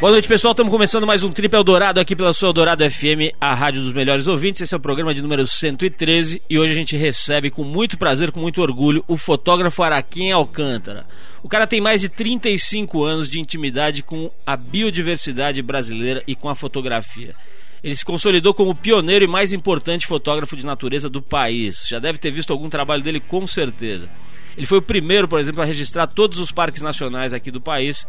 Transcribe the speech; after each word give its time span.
Boa 0.00 0.12
noite, 0.12 0.28
pessoal. 0.28 0.52
Estamos 0.52 0.72
começando 0.72 1.06
mais 1.06 1.22
um 1.22 1.30
Trip 1.30 1.54
Eldorado 1.54 2.00
aqui 2.00 2.16
pela 2.16 2.32
sua 2.32 2.48
Eldorado 2.48 2.90
FM, 2.90 3.36
a 3.38 3.52
rádio 3.52 3.82
dos 3.82 3.92
melhores 3.92 4.26
ouvintes. 4.26 4.62
Esse 4.62 4.72
é 4.72 4.76
o 4.78 4.80
programa 4.80 5.12
de 5.12 5.20
número 5.20 5.46
113 5.46 6.40
e 6.48 6.58
hoje 6.58 6.72
a 6.72 6.74
gente 6.74 6.96
recebe 6.96 7.50
com 7.50 7.62
muito 7.62 7.98
prazer, 7.98 8.32
com 8.32 8.40
muito 8.40 8.62
orgulho, 8.62 9.04
o 9.06 9.18
fotógrafo 9.18 9.82
Araquém 9.82 10.32
Alcântara. 10.32 11.04
O 11.42 11.50
cara 11.50 11.66
tem 11.66 11.82
mais 11.82 12.00
de 12.00 12.08
35 12.08 13.04
anos 13.04 13.28
de 13.28 13.40
intimidade 13.40 14.02
com 14.02 14.30
a 14.46 14.56
biodiversidade 14.56 15.60
brasileira 15.60 16.22
e 16.26 16.34
com 16.34 16.48
a 16.48 16.54
fotografia. 16.54 17.34
Ele 17.84 17.94
se 17.94 18.04
consolidou 18.04 18.54
como 18.54 18.70
o 18.70 18.74
pioneiro 18.74 19.26
e 19.26 19.28
mais 19.28 19.52
importante 19.52 20.06
fotógrafo 20.06 20.56
de 20.56 20.64
natureza 20.64 21.10
do 21.10 21.20
país. 21.20 21.86
Já 21.86 21.98
deve 21.98 22.18
ter 22.18 22.30
visto 22.30 22.54
algum 22.54 22.70
trabalho 22.70 23.02
dele 23.02 23.20
com 23.20 23.46
certeza. 23.46 24.08
Ele 24.56 24.66
foi 24.66 24.78
o 24.78 24.82
primeiro, 24.82 25.28
por 25.28 25.38
exemplo, 25.38 25.60
a 25.60 25.66
registrar 25.66 26.06
todos 26.06 26.38
os 26.38 26.50
parques 26.50 26.80
nacionais 26.80 27.34
aqui 27.34 27.50
do 27.50 27.60
país 27.60 28.06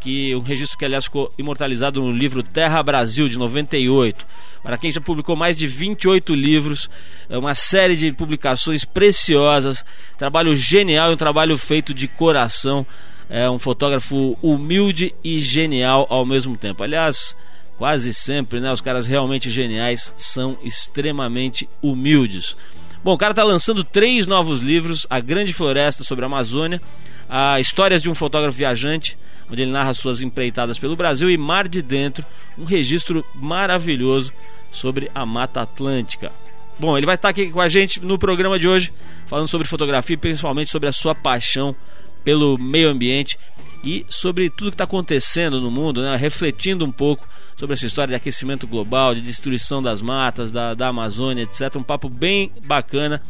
que 0.00 0.34
um 0.34 0.40
registro 0.40 0.78
que 0.78 0.84
aliás 0.84 1.04
ficou 1.04 1.32
imortalizado 1.38 2.00
no 2.00 2.12
livro 2.12 2.42
Terra 2.42 2.82
Brasil 2.82 3.28
de 3.28 3.38
98. 3.38 4.26
Para 4.62 4.78
quem 4.78 4.90
já 4.90 5.00
publicou 5.00 5.36
mais 5.36 5.56
de 5.56 5.66
28 5.66 6.34
livros, 6.34 6.90
é 7.28 7.38
uma 7.38 7.54
série 7.54 7.96
de 7.96 8.12
publicações 8.12 8.84
preciosas, 8.84 9.84
trabalho 10.18 10.54
genial 10.54 11.12
um 11.12 11.16
trabalho 11.16 11.56
feito 11.56 11.94
de 11.94 12.08
coração. 12.08 12.86
É 13.28 13.50
um 13.50 13.58
fotógrafo 13.58 14.38
humilde 14.40 15.12
e 15.22 15.40
genial 15.40 16.06
ao 16.08 16.24
mesmo 16.24 16.56
tempo. 16.56 16.82
Aliás, 16.82 17.36
quase 17.76 18.14
sempre, 18.14 18.60
né, 18.60 18.72
os 18.72 18.80
caras 18.80 19.06
realmente 19.06 19.50
geniais 19.50 20.12
são 20.16 20.56
extremamente 20.62 21.68
humildes. 21.82 22.56
Bom, 23.02 23.12
o 23.12 23.18
cara 23.18 23.32
está 23.32 23.44
lançando 23.44 23.84
três 23.84 24.26
novos 24.26 24.60
livros: 24.60 25.06
A 25.08 25.20
Grande 25.20 25.52
Floresta 25.52 26.02
sobre 26.02 26.24
a 26.24 26.26
Amazônia, 26.26 26.80
a 27.28 27.58
Histórias 27.60 28.02
de 28.02 28.10
um 28.10 28.14
Fotógrafo 28.14 28.56
Viajante, 28.56 29.16
onde 29.50 29.62
ele 29.62 29.70
narra 29.70 29.94
suas 29.94 30.22
empreitadas 30.22 30.78
pelo 30.78 30.96
Brasil, 30.96 31.30
e 31.30 31.36
Mar 31.36 31.68
de 31.68 31.82
Dentro, 31.82 32.24
um 32.58 32.64
registro 32.64 33.24
maravilhoso 33.34 34.32
sobre 34.70 35.10
a 35.14 35.24
Mata 35.24 35.62
Atlântica. 35.62 36.32
Bom, 36.78 36.96
ele 36.96 37.06
vai 37.06 37.14
estar 37.14 37.30
aqui 37.30 37.50
com 37.50 37.60
a 37.60 37.68
gente 37.68 38.00
no 38.00 38.18
programa 38.18 38.58
de 38.58 38.68
hoje, 38.68 38.92
falando 39.26 39.48
sobre 39.48 39.66
fotografia, 39.66 40.18
principalmente 40.18 40.70
sobre 40.70 40.88
a 40.88 40.92
sua 40.92 41.14
paixão 41.14 41.74
pelo 42.22 42.58
meio 42.58 42.90
ambiente 42.90 43.38
e 43.82 44.04
sobre 44.08 44.50
tudo 44.50 44.70
que 44.70 44.74
está 44.74 44.84
acontecendo 44.84 45.60
no 45.60 45.70
mundo, 45.70 46.02
né? 46.02 46.16
refletindo 46.16 46.84
um 46.84 46.92
pouco 46.92 47.26
sobre 47.56 47.74
essa 47.74 47.86
história 47.86 48.10
de 48.10 48.14
aquecimento 48.16 48.66
global, 48.66 49.14
de 49.14 49.22
destruição 49.22 49.82
das 49.82 50.02
matas, 50.02 50.50
da, 50.50 50.74
da 50.74 50.88
Amazônia, 50.88 51.44
etc. 51.44 51.76
Um 51.76 51.82
papo 51.82 52.08
bem 52.08 52.52
bacana, 52.64 53.22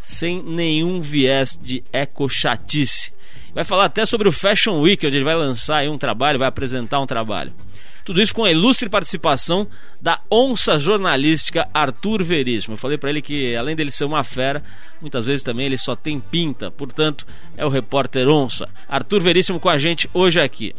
sem 0.00 0.42
nenhum 0.42 1.00
viés 1.00 1.58
de 1.60 1.82
ecochatice. 1.92 3.12
Vai 3.54 3.64
falar 3.64 3.86
até 3.86 4.06
sobre 4.06 4.28
o 4.28 4.32
Fashion 4.32 4.80
Week, 4.80 5.04
onde 5.06 5.16
ele 5.16 5.24
vai 5.24 5.34
lançar 5.34 5.84
um 5.88 5.98
trabalho, 5.98 6.38
vai 6.38 6.48
apresentar 6.48 7.00
um 7.00 7.06
trabalho. 7.06 7.52
Tudo 8.04 8.22
isso 8.22 8.34
com 8.34 8.44
a 8.44 8.50
ilustre 8.50 8.88
participação 8.88 9.66
da 10.00 10.18
onça 10.30 10.78
jornalística 10.78 11.68
Arthur 11.72 12.24
Veríssimo. 12.24 12.74
Eu 12.74 12.78
falei 12.78 12.96
para 12.96 13.10
ele 13.10 13.20
que, 13.20 13.54
além 13.54 13.76
dele 13.76 13.90
ser 13.90 14.04
uma 14.04 14.24
fera, 14.24 14.62
muitas 15.00 15.26
vezes 15.26 15.42
também 15.42 15.66
ele 15.66 15.76
só 15.76 15.94
tem 15.94 16.18
pinta, 16.18 16.70
portanto, 16.70 17.26
é 17.56 17.64
o 17.64 17.68
repórter 17.68 18.28
onça. 18.28 18.66
Arthur 18.88 19.20
Veríssimo 19.20 19.60
com 19.60 19.68
a 19.68 19.78
gente 19.78 20.08
hoje 20.14 20.40
aqui. 20.40 20.74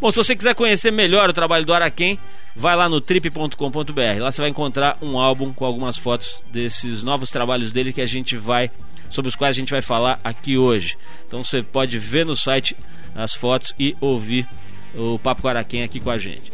Bom, 0.00 0.10
se 0.10 0.16
você 0.16 0.34
quiser 0.34 0.54
conhecer 0.54 0.90
melhor 0.90 1.28
o 1.28 1.32
trabalho 1.32 1.66
do 1.66 1.74
Araquém, 1.74 2.18
vai 2.56 2.74
lá 2.74 2.88
no 2.88 3.00
trip.com.br. 3.00 4.20
Lá 4.20 4.32
você 4.32 4.40
vai 4.40 4.50
encontrar 4.50 4.96
um 5.02 5.18
álbum 5.18 5.52
com 5.52 5.64
algumas 5.64 5.96
fotos 5.96 6.42
desses 6.52 7.02
novos 7.02 7.30
trabalhos 7.30 7.70
dele 7.70 7.92
que 7.92 8.00
a 8.00 8.06
gente 8.06 8.36
vai 8.36 8.70
sobre 9.10 9.28
os 9.28 9.36
quais 9.36 9.56
a 9.56 9.58
gente 9.58 9.72
vai 9.72 9.82
falar 9.82 10.18
aqui 10.24 10.56
hoje. 10.56 10.96
Então 11.26 11.44
você 11.44 11.62
pode 11.62 11.98
ver 11.98 12.24
no 12.24 12.34
site 12.34 12.76
as 13.14 13.34
fotos 13.34 13.74
e 13.78 13.94
ouvir 14.00 14.46
o 14.94 15.18
Papo 15.18 15.42
Guaraquém 15.42 15.82
aqui 15.82 16.00
com 16.00 16.10
a 16.10 16.18
gente. 16.18 16.50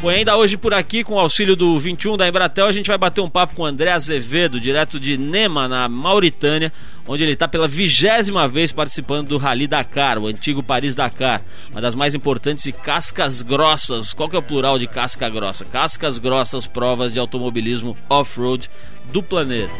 Bom, 0.00 0.10
ainda 0.10 0.36
hoje 0.36 0.58
por 0.58 0.74
aqui, 0.74 1.02
com 1.02 1.14
o 1.14 1.18
auxílio 1.18 1.56
do 1.56 1.78
21 1.80 2.18
da 2.18 2.28
Embratel, 2.28 2.66
a 2.66 2.72
gente 2.72 2.86
vai 2.86 2.98
bater 2.98 3.22
um 3.22 3.30
papo 3.30 3.54
com 3.54 3.64
André 3.64 3.90
Azevedo, 3.90 4.60
direto 4.60 5.00
de 5.00 5.16
Nema, 5.16 5.66
na 5.66 5.88
Mauritânia, 5.88 6.70
onde 7.08 7.24
ele 7.24 7.32
está 7.32 7.48
pela 7.48 7.66
vigésima 7.66 8.46
vez 8.46 8.70
participando 8.72 9.28
do 9.28 9.38
Rally 9.38 9.66
Dakar, 9.66 10.18
o 10.18 10.26
antigo 10.26 10.62
Paris 10.62 10.94
Dakar, 10.94 11.40
uma 11.70 11.80
das 11.80 11.94
mais 11.94 12.14
importantes 12.14 12.66
e 12.66 12.72
cascas 12.72 13.40
grossas. 13.40 14.12
Qual 14.12 14.28
que 14.28 14.36
é 14.36 14.38
o 14.38 14.42
plural 14.42 14.78
de 14.78 14.86
casca 14.86 15.30
grossa? 15.30 15.64
Cascas 15.64 16.18
grossas, 16.18 16.66
provas 16.66 17.10
de 17.10 17.18
automobilismo 17.18 17.96
off-road 18.10 18.70
do 19.10 19.22
planeta. 19.22 19.72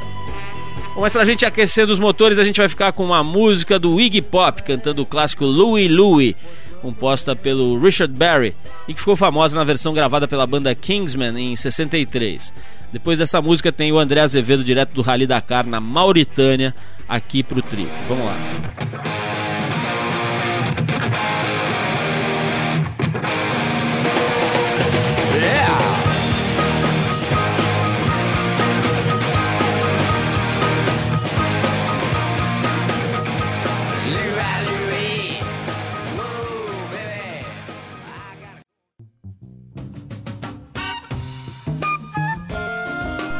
Bom, 0.97 1.03
mas 1.03 1.13
pra 1.13 1.27
gente 1.27 1.45
aquecer 1.45 1.87
dos 1.87 1.99
motores, 1.99 2.39
a 2.39 2.43
gente 2.43 2.57
vai 2.57 2.71
ficar 2.71 2.91
com 2.91 3.05
uma 3.05 3.23
música 3.23 3.79
do 3.79 4.01
Iggy 4.01 4.23
Pop, 4.23 4.63
cantando 4.63 5.03
o 5.03 5.07
clássico 5.07 5.45
Louie 5.45 5.89
Louie, 5.89 6.35
composta 6.81 7.37
pelo 7.37 7.79
Richard 7.79 8.15
Berry 8.15 8.55
e 8.89 8.95
que 8.95 9.01
ficou 9.01 9.15
famosa 9.15 9.55
na 9.55 9.63
versão 9.63 9.93
gravada 9.93 10.27
pela 10.27 10.47
banda 10.47 10.75
Kingsman 10.75 11.37
em 11.39 11.55
63. 11.55 12.51
Depois 12.91 13.19
dessa 13.19 13.43
música 13.43 13.71
tem 13.71 13.93
o 13.93 13.99
André 13.99 14.23
Azevedo 14.23 14.65
direto 14.65 14.95
do 14.95 15.03
Rally 15.03 15.27
Dakar 15.27 15.67
na 15.67 15.81
Mauritânia, 15.81 16.75
aqui 17.07 17.43
pro 17.43 17.61
trio. 17.61 17.91
Vamos 18.09 18.25
lá. 18.25 19.16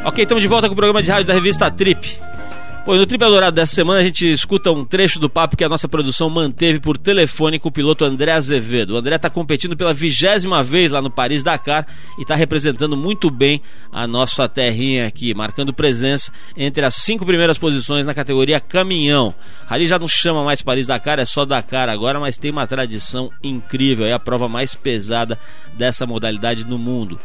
Ok, 0.07 0.23
estamos 0.23 0.41
de 0.41 0.47
volta 0.47 0.69
com 0.69 0.73
o 0.73 0.77
programa 0.77 1.03
de 1.03 1.11
rádio 1.11 1.27
da 1.27 1.35
revista 1.35 1.69
Trip. 1.69 2.17
Bom, 2.87 2.95
no 2.95 3.05
Trip 3.05 3.21
Eldorado 3.21 3.57
dessa 3.57 3.75
semana 3.75 3.99
a 3.99 4.03
gente 4.05 4.31
escuta 4.31 4.71
um 4.71 4.85
trecho 4.85 5.19
do 5.19 5.29
papo 5.29 5.57
que 5.57 5.65
a 5.65 5.69
nossa 5.69 5.89
produção 5.89 6.31
manteve 6.31 6.79
por 6.79 6.97
telefone 6.97 7.59
com 7.59 7.69
o 7.69 7.73
piloto 7.73 8.05
André 8.05 8.31
Azevedo. 8.31 8.95
O 8.95 8.99
André 8.99 9.17
está 9.17 9.29
competindo 9.29 9.77
pela 9.77 9.93
vigésima 9.93 10.63
vez 10.63 10.93
lá 10.93 11.03
no 11.03 11.11
Paris 11.11 11.43
Dakar 11.43 11.89
e 12.17 12.23
está 12.23 12.37
representando 12.37 12.97
muito 12.97 13.33
bem 13.33 13.61
a 13.91 14.07
nossa 14.07 14.49
terrinha 14.49 15.09
aqui, 15.09 15.35
marcando 15.35 15.75
presença 15.75 16.31
entre 16.57 16.87
as 16.87 16.95
cinco 16.95 17.27
primeiras 17.27 17.59
posições 17.59 18.07
na 18.07 18.15
categoria 18.15 18.61
caminhão. 18.61 19.35
Ali 19.69 19.89
já 19.89 19.99
não 19.99 20.07
chama 20.07 20.45
mais 20.45 20.63
Paris 20.63 20.87
Dakar, 20.87 21.19
é 21.19 21.25
só 21.25 21.45
Dakar 21.45 21.89
agora, 21.89 22.21
mas 22.21 22.39
tem 22.39 22.53
uma 22.53 22.69
tradição 22.69 23.29
incrível, 23.43 24.07
é 24.07 24.13
a 24.13 24.21
prova 24.21 24.47
mais 24.47 24.73
pesada 24.73 25.37
dessa 25.77 26.07
modalidade 26.07 26.65
no 26.65 26.79
mundo. 26.79 27.19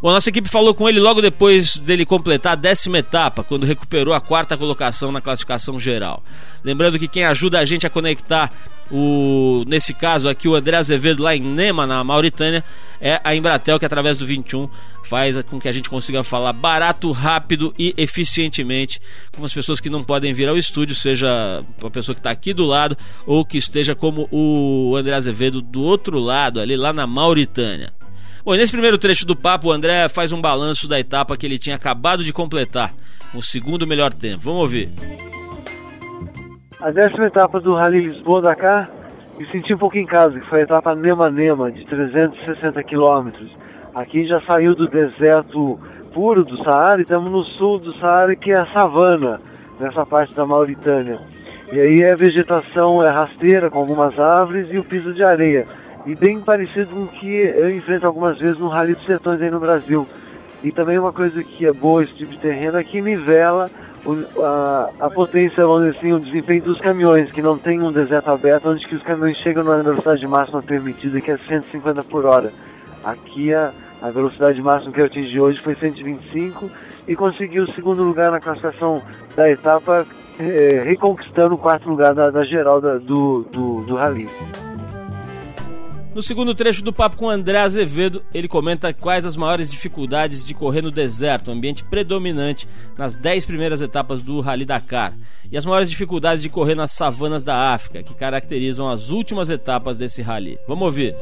Bom, 0.00 0.12
nossa 0.12 0.28
equipe 0.28 0.48
falou 0.48 0.74
com 0.74 0.88
ele 0.88 1.00
logo 1.00 1.22
depois 1.22 1.78
dele 1.78 2.04
completar 2.04 2.52
a 2.52 2.56
décima 2.56 2.98
etapa, 2.98 3.42
quando 3.42 3.64
recuperou 3.64 4.12
a 4.12 4.20
quarta 4.20 4.56
colocação 4.56 5.10
na 5.10 5.20
classificação 5.20 5.80
geral. 5.80 6.22
Lembrando 6.62 6.98
que 6.98 7.08
quem 7.08 7.24
ajuda 7.24 7.58
a 7.58 7.64
gente 7.64 7.86
a 7.86 7.90
conectar 7.90 8.52
o, 8.90 9.64
nesse 9.66 9.92
caso 9.92 10.28
aqui, 10.28 10.46
o 10.48 10.54
André 10.54 10.76
Azevedo 10.76 11.22
lá 11.22 11.34
em 11.34 11.40
Nema, 11.40 11.86
na 11.86 12.04
Mauritânia, 12.04 12.62
é 13.00 13.20
a 13.24 13.34
Embratel, 13.34 13.78
que 13.78 13.86
através 13.86 14.16
do 14.16 14.26
21 14.26 14.68
faz 15.02 15.40
com 15.42 15.60
que 15.60 15.68
a 15.68 15.72
gente 15.72 15.88
consiga 15.88 16.22
falar 16.22 16.52
barato, 16.52 17.10
rápido 17.12 17.74
e 17.78 17.94
eficientemente 17.96 19.00
com 19.36 19.44
as 19.44 19.54
pessoas 19.54 19.80
que 19.80 19.88
não 19.88 20.02
podem 20.02 20.32
vir 20.32 20.48
ao 20.48 20.58
estúdio, 20.58 20.94
seja 20.94 21.64
uma 21.80 21.90
pessoa 21.90 22.14
que 22.14 22.20
está 22.20 22.30
aqui 22.30 22.52
do 22.52 22.66
lado 22.66 22.96
ou 23.24 23.44
que 23.44 23.56
esteja 23.56 23.94
como 23.94 24.28
o 24.30 24.94
André 24.96 25.14
Azevedo 25.14 25.62
do 25.62 25.82
outro 25.82 26.18
lado, 26.18 26.60
ali 26.60 26.76
lá 26.76 26.92
na 26.92 27.06
Mauritânia. 27.06 27.92
Bom, 28.46 28.54
nesse 28.54 28.70
primeiro 28.70 28.96
trecho 28.96 29.26
do 29.26 29.34
papo, 29.34 29.66
o 29.66 29.72
André 29.72 30.08
faz 30.08 30.30
um 30.30 30.40
balanço 30.40 30.88
da 30.88 31.00
etapa 31.00 31.36
que 31.36 31.44
ele 31.44 31.58
tinha 31.58 31.74
acabado 31.74 32.22
de 32.22 32.32
completar, 32.32 32.94
o 33.34 33.42
segundo 33.42 33.88
melhor 33.88 34.14
tempo. 34.14 34.44
Vamos 34.44 34.60
ouvir. 34.60 34.88
A 36.80 36.92
décima 36.92 37.26
etapa 37.26 37.58
do 37.58 37.74
Rally 37.74 38.02
Lisboa-Dakar, 38.02 38.88
me 39.36 39.46
senti 39.48 39.74
um 39.74 39.78
pouco 39.78 39.98
em 39.98 40.06
casa, 40.06 40.38
que 40.38 40.46
foi 40.46 40.60
a 40.60 40.62
etapa 40.62 40.94
Nema-Nema, 40.94 41.72
de 41.72 41.84
360 41.86 42.84
quilômetros. 42.84 43.50
Aqui 43.92 44.28
já 44.28 44.40
saiu 44.42 44.76
do 44.76 44.86
deserto 44.86 45.80
puro 46.14 46.44
do 46.44 46.62
Saara 46.62 47.00
e 47.00 47.02
estamos 47.02 47.32
no 47.32 47.42
sul 47.42 47.80
do 47.80 47.98
Saara, 47.98 48.36
que 48.36 48.52
é 48.52 48.58
a 48.58 48.66
savana, 48.66 49.40
nessa 49.80 50.06
parte 50.06 50.32
da 50.34 50.46
Mauritânia. 50.46 51.18
E 51.72 51.80
aí 51.80 52.04
a 52.04 52.14
vegetação 52.14 53.04
é 53.04 53.10
rasteira, 53.10 53.68
com 53.68 53.80
algumas 53.80 54.16
árvores 54.16 54.68
e 54.70 54.78
o 54.78 54.84
piso 54.84 55.12
de 55.12 55.24
areia 55.24 55.66
e 56.06 56.14
bem 56.14 56.40
parecido 56.40 56.94
com 56.94 57.02
o 57.02 57.08
que 57.08 57.26
eu 57.26 57.68
enfrento 57.68 58.06
algumas 58.06 58.38
vezes 58.38 58.58
no 58.58 58.68
Rally 58.68 58.94
dos 58.94 59.04
Sertões 59.04 59.42
aí 59.42 59.50
no 59.50 59.58
Brasil. 59.58 60.06
E 60.62 60.70
também 60.70 60.98
uma 60.98 61.12
coisa 61.12 61.42
que 61.42 61.66
é 61.66 61.72
boa 61.72 62.02
esse 62.02 62.14
tipo 62.14 62.30
de 62.30 62.38
terreno 62.38 62.78
é 62.78 62.84
que 62.84 63.02
nivela 63.02 63.68
o, 64.04 64.42
a, 64.42 64.90
a, 65.00 65.10
potência, 65.10 65.66
vamos 65.66 65.86
dizer 65.86 65.98
assim, 65.98 66.12
o 66.12 66.20
desempenho 66.20 66.62
dos 66.62 66.80
caminhões, 66.80 67.32
que 67.32 67.42
não 67.42 67.58
tem 67.58 67.82
um 67.82 67.90
deserto 67.90 68.30
aberto 68.30 68.68
onde 68.68 68.86
que 68.86 68.94
os 68.94 69.02
caminhões 69.02 69.36
chegam 69.38 69.64
na 69.64 69.82
velocidade 69.82 70.26
máxima 70.28 70.62
permitida, 70.62 71.20
que 71.20 71.30
é 71.30 71.36
150 71.36 72.04
por 72.04 72.24
hora. 72.24 72.52
Aqui 73.04 73.52
a, 73.52 73.72
a 74.00 74.10
velocidade 74.10 74.62
máxima 74.62 74.92
que 74.92 75.00
eu 75.00 75.06
atingi 75.06 75.40
hoje 75.40 75.60
foi 75.60 75.74
125 75.74 76.70
e 77.08 77.16
consegui 77.16 77.58
o 77.58 77.72
segundo 77.72 78.04
lugar 78.04 78.30
na 78.30 78.40
classificação 78.40 79.02
da 79.34 79.50
etapa, 79.50 80.06
eh, 80.38 80.82
reconquistando 80.84 81.56
o 81.56 81.58
quarto 81.58 81.88
lugar 81.88 82.14
da, 82.14 82.30
da 82.30 82.44
geral 82.44 82.80
da, 82.80 82.98
do, 82.98 83.44
do, 83.50 83.80
do 83.82 83.96
rally. 83.96 84.28
No 86.16 86.22
segundo 86.22 86.54
trecho 86.54 86.82
do 86.82 86.94
papo 86.94 87.14
com 87.14 87.28
André 87.28 87.58
Azevedo, 87.58 88.22
ele 88.32 88.48
comenta 88.48 88.90
quais 88.90 89.26
as 89.26 89.36
maiores 89.36 89.70
dificuldades 89.70 90.42
de 90.42 90.54
correr 90.54 90.80
no 90.80 90.90
deserto, 90.90 91.50
ambiente 91.50 91.84
predominante 91.84 92.66
nas 92.96 93.14
10 93.16 93.44
primeiras 93.44 93.82
etapas 93.82 94.22
do 94.22 94.40
Rally 94.40 94.64
Dakar, 94.64 95.12
e 95.52 95.58
as 95.58 95.66
maiores 95.66 95.90
dificuldades 95.90 96.42
de 96.42 96.48
correr 96.48 96.74
nas 96.74 96.92
savanas 96.92 97.44
da 97.44 97.74
África, 97.74 98.02
que 98.02 98.14
caracterizam 98.14 98.88
as 98.90 99.10
últimas 99.10 99.50
etapas 99.50 99.98
desse 99.98 100.22
rally. 100.22 100.56
Vamos 100.66 100.86
ouvir. 100.86 101.14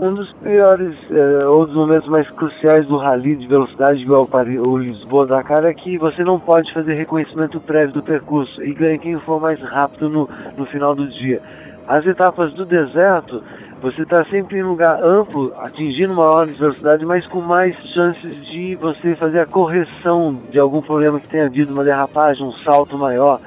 Um 0.00 0.14
dos 0.14 0.32
piores 0.42 0.96
é, 1.12 1.46
ou 1.46 1.64
dos 1.64 1.76
momentos 1.76 2.08
mais 2.08 2.28
cruciais 2.28 2.88
do 2.88 2.96
rally 2.96 3.36
de 3.36 3.46
velocidade 3.46 4.02
igual 4.02 4.28
o 4.32 4.78
Lisboa 4.78 5.26
Dakar 5.26 5.64
é 5.64 5.72
que 5.72 5.96
você 5.96 6.24
não 6.24 6.40
pode 6.40 6.72
fazer 6.72 6.94
reconhecimento 6.94 7.60
prévio 7.60 7.94
do 7.94 8.02
percurso 8.02 8.60
e 8.64 8.74
ganha 8.74 8.98
quem 8.98 9.16
for 9.20 9.40
mais 9.40 9.60
rápido 9.60 10.08
no, 10.08 10.28
no 10.56 10.66
final 10.66 10.92
do 10.92 11.08
dia. 11.08 11.40
As 11.88 12.06
etapas 12.06 12.52
do 12.52 12.66
deserto, 12.66 13.42
você 13.80 14.02
está 14.02 14.24
sempre 14.26 14.58
em 14.58 14.62
lugar 14.62 15.02
amplo, 15.02 15.54
atingindo 15.58 16.12
uma 16.12 16.24
hora 16.24 16.46
de 16.46 16.58
velocidade, 16.58 17.06
mas 17.06 17.26
com 17.26 17.40
mais 17.40 17.74
chances 17.94 18.46
de 18.46 18.74
você 18.74 19.16
fazer 19.16 19.40
a 19.40 19.46
correção 19.46 20.38
de 20.50 20.58
algum 20.58 20.82
problema 20.82 21.18
que 21.18 21.28
tenha 21.28 21.46
havido, 21.46 21.72
uma 21.72 21.82
derrapagem, 21.82 22.46
um 22.46 22.52
salto 22.52 22.98
maior. 22.98 23.40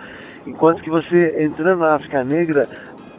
Enquanto 0.47 0.81
que 0.81 0.89
você 0.89 1.43
entrando 1.43 1.81
na 1.81 1.93
África 1.93 2.23
Negra, 2.23 2.67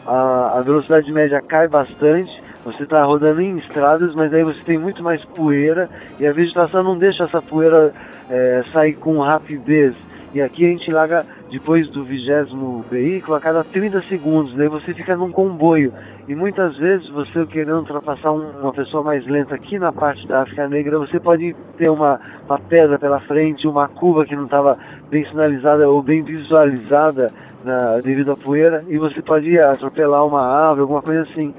a, 0.05 0.59
a 0.59 0.61
velocidade 0.63 1.11
média 1.13 1.41
cai 1.41 1.69
bastante 1.69 2.43
você 2.65 2.85
está 2.85 3.03
rodando 3.05 3.41
em 3.41 3.59
estradas, 3.59 4.15
mas 4.15 4.33
aí 4.33 4.45
você 4.45 4.61
tem 4.63 4.79
muito 4.79 5.03
mais 5.03 5.25
poeira 5.25 5.91
e 6.19 6.27
a 6.27 6.33
vegetação 6.33 6.83
não 6.83 6.97
deixa 6.97 7.25
essa 7.25 7.43
poeira 7.43 7.93
é, 8.31 8.63
sair 8.73 8.95
com 8.95 9.19
rapidez. 9.19 9.95
E 10.35 10.41
aqui 10.41 10.65
a 10.65 10.69
gente 10.69 10.91
larga 10.91 11.27
depois 11.51 11.89
do 11.91 12.03
vigésimo 12.03 12.83
veículo 12.91 13.35
a 13.35 13.41
cada 13.41 13.63
30 13.63 14.01
segundos, 14.03 14.55
daí 14.55 14.69
você 14.69 14.95
fica 14.95 15.15
num 15.15 15.31
comboio. 15.31 15.93
E 16.27 16.35
muitas 16.35 16.77
vezes 16.79 17.09
você 17.11 17.45
querendo 17.45 17.81
ultrapassar 17.81 18.33
uma 18.33 18.73
pessoa 18.73 19.03
mais 19.03 19.27
lenta 19.27 19.55
aqui 19.55 19.79
na 19.79 19.93
parte 19.93 20.27
da 20.27 20.43
África 20.43 20.67
Negra, 20.67 20.99
você 20.99 21.21
pode 21.21 21.55
ter 21.77 21.91
uma, 21.91 22.19
uma 22.49 22.59
pedra 22.59 22.99
pela 22.99 23.21
frente, 23.21 23.67
uma 23.67 23.89
curva 23.89 24.25
que 24.25 24.35
não 24.35 24.45
estava 24.45 24.79
bem 25.11 25.27
sinalizada 25.27 25.87
ou 25.89 26.03
bem 26.03 26.23
visualizada 26.23 27.31
na, 27.63 27.99
devido 27.99 28.33
à 28.33 28.37
poeira, 28.37 28.83
e 28.89 28.97
você 28.97 29.21
pode 29.21 29.59
atropelar 29.59 30.27
uma 30.27 30.41
árvore, 30.43 30.81
alguma 30.81 31.03
coisa 31.03 31.23
assim. 31.23 31.53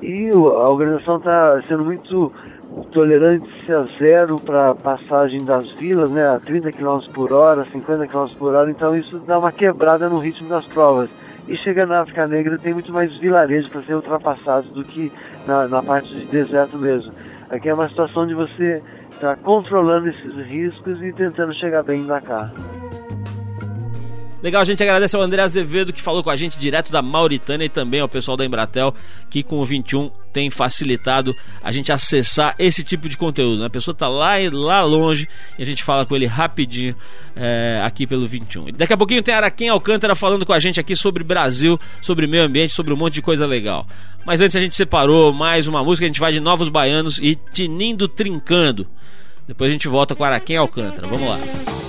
E 0.00 0.30
a 0.30 0.68
organização 0.68 1.16
está 1.16 1.60
sendo 1.62 1.84
muito 1.84 2.32
tolerante 2.92 3.72
a 3.72 3.82
zero 3.98 4.38
para 4.38 4.74
passagem 4.74 5.44
das 5.44 5.72
vilas, 5.72 6.10
né, 6.10 6.28
a 6.28 6.38
30 6.38 6.72
km 6.72 7.00
por 7.12 7.32
hora, 7.32 7.66
50 7.72 8.06
km 8.06 8.28
por 8.38 8.54
hora, 8.54 8.70
então 8.70 8.96
isso 8.96 9.18
dá 9.20 9.38
uma 9.38 9.50
quebrada 9.50 10.08
no 10.08 10.18
ritmo 10.18 10.48
das 10.48 10.64
provas. 10.66 11.10
E 11.48 11.56
chega 11.56 11.86
na 11.86 12.02
África 12.02 12.26
Negra 12.26 12.58
tem 12.58 12.74
muito 12.74 12.92
mais 12.92 13.16
vilarejos 13.16 13.70
para 13.70 13.82
ser 13.82 13.94
ultrapassados 13.94 14.70
do 14.70 14.84
que 14.84 15.10
na, 15.46 15.66
na, 15.66 15.82
parte 15.82 16.14
de 16.14 16.26
deserto 16.26 16.76
mesmo. 16.76 17.10
Aqui 17.48 17.70
é 17.70 17.74
uma 17.74 17.88
situação 17.88 18.26
de 18.26 18.34
você 18.34 18.82
estar 19.10 19.34
tá 19.34 19.42
controlando 19.42 20.08
esses 20.08 20.34
riscos 20.46 21.02
e 21.02 21.10
tentando 21.12 21.54
chegar 21.54 21.82
bem 21.82 22.04
na 22.04 22.20
casa. 22.20 22.77
Legal, 24.40 24.62
a 24.62 24.64
gente 24.64 24.80
agradece 24.82 25.16
ao 25.16 25.22
André 25.22 25.42
Azevedo 25.42 25.92
que 25.92 26.00
falou 26.00 26.22
com 26.22 26.30
a 26.30 26.36
gente 26.36 26.58
direto 26.58 26.92
da 26.92 27.02
Mauritânia 27.02 27.64
e 27.64 27.68
também 27.68 28.00
ao 28.00 28.08
pessoal 28.08 28.36
da 28.36 28.44
Embratel 28.44 28.94
que 29.28 29.42
com 29.42 29.56
o 29.56 29.64
21 29.64 30.10
tem 30.32 30.48
facilitado 30.48 31.34
a 31.60 31.72
gente 31.72 31.90
acessar 31.90 32.54
esse 32.56 32.84
tipo 32.84 33.08
de 33.08 33.16
conteúdo. 33.16 33.58
Né? 33.60 33.66
A 33.66 33.70
pessoa 33.70 33.92
está 33.92 34.06
lá, 34.06 34.34
lá 34.52 34.84
longe 34.84 35.26
e 35.58 35.62
a 35.62 35.66
gente 35.66 35.82
fala 35.82 36.06
com 36.06 36.14
ele 36.14 36.26
rapidinho 36.26 36.94
é, 37.34 37.80
aqui 37.84 38.06
pelo 38.06 38.28
21. 38.28 38.66
Daqui 38.76 38.92
a 38.92 38.96
pouquinho 38.96 39.22
tem 39.24 39.34
Araquém 39.34 39.70
Alcântara 39.70 40.14
falando 40.14 40.46
com 40.46 40.52
a 40.52 40.58
gente 40.60 40.78
aqui 40.78 40.94
sobre 40.94 41.24
Brasil, 41.24 41.78
sobre 42.00 42.28
meio 42.28 42.44
ambiente, 42.44 42.72
sobre 42.72 42.94
um 42.94 42.96
monte 42.96 43.14
de 43.14 43.22
coisa 43.22 43.44
legal. 43.44 43.88
Mas 44.24 44.40
antes 44.40 44.54
a 44.54 44.60
gente 44.60 44.76
separou 44.76 45.32
mais 45.32 45.66
uma 45.66 45.82
música, 45.82 46.04
a 46.04 46.08
gente 46.08 46.20
vai 46.20 46.30
de 46.30 46.38
Novos 46.38 46.68
Baianos 46.68 47.18
e 47.18 47.34
Tinindo 47.34 48.06
Trincando. 48.06 48.86
Depois 49.48 49.68
a 49.68 49.72
gente 49.72 49.88
volta 49.88 50.14
com 50.14 50.22
Araquém 50.22 50.56
Alcântara. 50.56 51.08
Vamos 51.08 51.28
lá. 51.28 51.87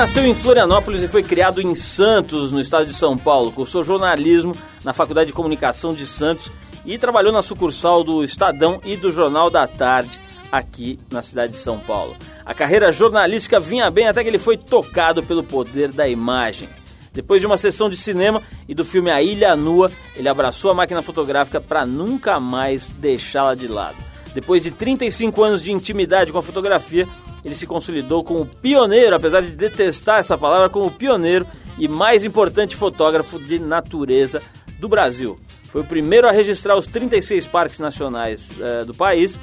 Nasceu 0.00 0.24
em 0.24 0.32
Florianópolis 0.32 1.02
e 1.02 1.08
foi 1.08 1.22
criado 1.22 1.60
em 1.60 1.74
Santos, 1.74 2.50
no 2.50 2.58
estado 2.58 2.86
de 2.86 2.94
São 2.94 3.18
Paulo. 3.18 3.52
Cursou 3.52 3.84
jornalismo 3.84 4.56
na 4.82 4.94
Faculdade 4.94 5.26
de 5.26 5.34
Comunicação 5.34 5.92
de 5.92 6.06
Santos 6.06 6.50
e 6.86 6.96
trabalhou 6.96 7.30
na 7.30 7.42
sucursal 7.42 8.02
do 8.02 8.24
Estadão 8.24 8.80
e 8.82 8.96
do 8.96 9.12
Jornal 9.12 9.50
da 9.50 9.66
Tarde 9.66 10.18
aqui 10.50 10.98
na 11.10 11.20
cidade 11.20 11.52
de 11.52 11.58
São 11.58 11.78
Paulo. 11.78 12.16
A 12.46 12.54
carreira 12.54 12.90
jornalística 12.90 13.60
vinha 13.60 13.90
bem 13.90 14.08
até 14.08 14.22
que 14.22 14.30
ele 14.30 14.38
foi 14.38 14.56
tocado 14.56 15.22
pelo 15.22 15.44
poder 15.44 15.92
da 15.92 16.08
imagem. 16.08 16.70
Depois 17.12 17.42
de 17.42 17.46
uma 17.46 17.58
sessão 17.58 17.90
de 17.90 17.96
cinema 17.98 18.42
e 18.66 18.74
do 18.74 18.86
filme 18.86 19.10
A 19.10 19.22
Ilha 19.22 19.54
Nua, 19.54 19.92
ele 20.16 20.30
abraçou 20.30 20.70
a 20.70 20.74
máquina 20.74 21.02
fotográfica 21.02 21.60
para 21.60 21.84
nunca 21.84 22.40
mais 22.40 22.88
deixá-la 22.88 23.54
de 23.54 23.68
lado. 23.68 24.09
Depois 24.34 24.62
de 24.62 24.70
35 24.70 25.42
anos 25.42 25.62
de 25.62 25.72
intimidade 25.72 26.32
com 26.32 26.38
a 26.38 26.42
fotografia, 26.42 27.06
ele 27.44 27.54
se 27.54 27.66
consolidou 27.66 28.22
como 28.22 28.46
pioneiro, 28.46 29.16
apesar 29.16 29.40
de 29.40 29.56
detestar 29.56 30.20
essa 30.20 30.36
palavra, 30.36 30.68
como 30.68 30.90
pioneiro 30.90 31.46
e 31.78 31.88
mais 31.88 32.24
importante 32.24 32.76
fotógrafo 32.76 33.38
de 33.38 33.58
natureza 33.58 34.42
do 34.78 34.88
Brasil. 34.88 35.38
Foi 35.68 35.82
o 35.82 35.86
primeiro 35.86 36.28
a 36.28 36.32
registrar 36.32 36.76
os 36.76 36.86
36 36.86 37.46
parques 37.46 37.78
nacionais 37.78 38.50
eh, 38.60 38.84
do 38.84 38.94
país, 38.94 39.40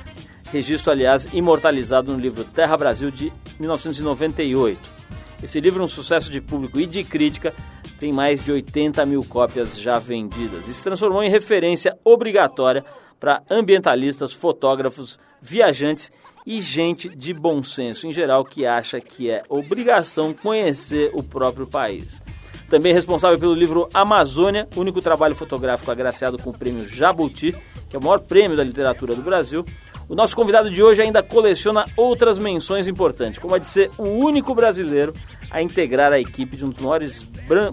registro, 0.52 0.92
aliás, 0.92 1.28
imortalizado 1.34 2.12
no 2.12 2.20
livro 2.20 2.44
Terra 2.44 2.78
Brasil 2.78 3.10
de 3.10 3.32
1998. 3.60 4.98
Esse 5.42 5.60
livro, 5.60 5.84
um 5.84 5.88
sucesso 5.88 6.32
de 6.32 6.42
público 6.42 6.80
e 6.80 6.86
de 6.86 7.04
crítica, 7.04 7.54
tem 7.98 8.14
mais 8.14 8.44
de 8.44 8.52
80 8.52 9.06
mil 9.06 9.24
cópias 9.24 9.78
já 9.80 10.00
vendidas 10.00 10.68
e 10.68 10.74
se 10.74 10.84
transformou 10.84 11.24
em 11.24 11.30
referência 11.30 11.98
obrigatória 12.06 12.86
para 13.20 13.42
ambientalistas, 13.50 14.34
fotógrafos, 14.34 15.20
viajantes 15.42 16.12
e 16.46 16.62
gente 16.62 17.10
de 17.10 17.34
bom 17.34 17.64
senso 17.64 18.08
em 18.08 18.12
geral 18.12 18.46
que 18.46 18.66
acha 18.66 19.02
que 19.02 19.30
é 19.30 19.44
obrigação 19.50 20.34
conhecer 20.34 21.12
o 21.14 21.22
próprio 21.24 21.68
país. 21.68 22.22
Também 22.70 22.94
responsável 22.94 23.40
pelo 23.40 23.54
livro 23.54 23.90
Amazônia, 23.94 24.68
único 24.76 25.02
trabalho 25.02 25.34
fotográfico 25.34 25.90
agraciado 25.90 26.38
com 26.38 26.50
o 26.50 26.58
prêmio 26.58 26.84
Jabuti, 26.84 27.56
que 27.90 27.96
é 27.96 28.00
o 28.00 28.04
maior 28.04 28.20
prêmio 28.20 28.58
da 28.58 28.64
literatura 28.64 29.16
do 29.16 29.22
Brasil. 29.22 29.66
O 30.10 30.16
nosso 30.16 30.36
convidado 30.36 30.70
de 30.70 30.84
hoje 30.84 31.02
ainda 31.02 31.24
coleciona 31.24 31.86
outras 31.96 32.38
menções 32.38 32.88
importantes, 32.88 33.40
como 33.40 33.56
a 33.56 33.58
de 33.58 33.68
ser 33.68 33.90
o 33.98 34.04
único 34.04 34.54
brasileiro 34.54 35.14
a 35.50 35.62
integrar 35.62 36.12
a 36.12 36.20
equipe 36.20 36.58
de 36.58 36.66
um 36.66 36.70
dos 36.70 36.80
maiores 36.80 37.26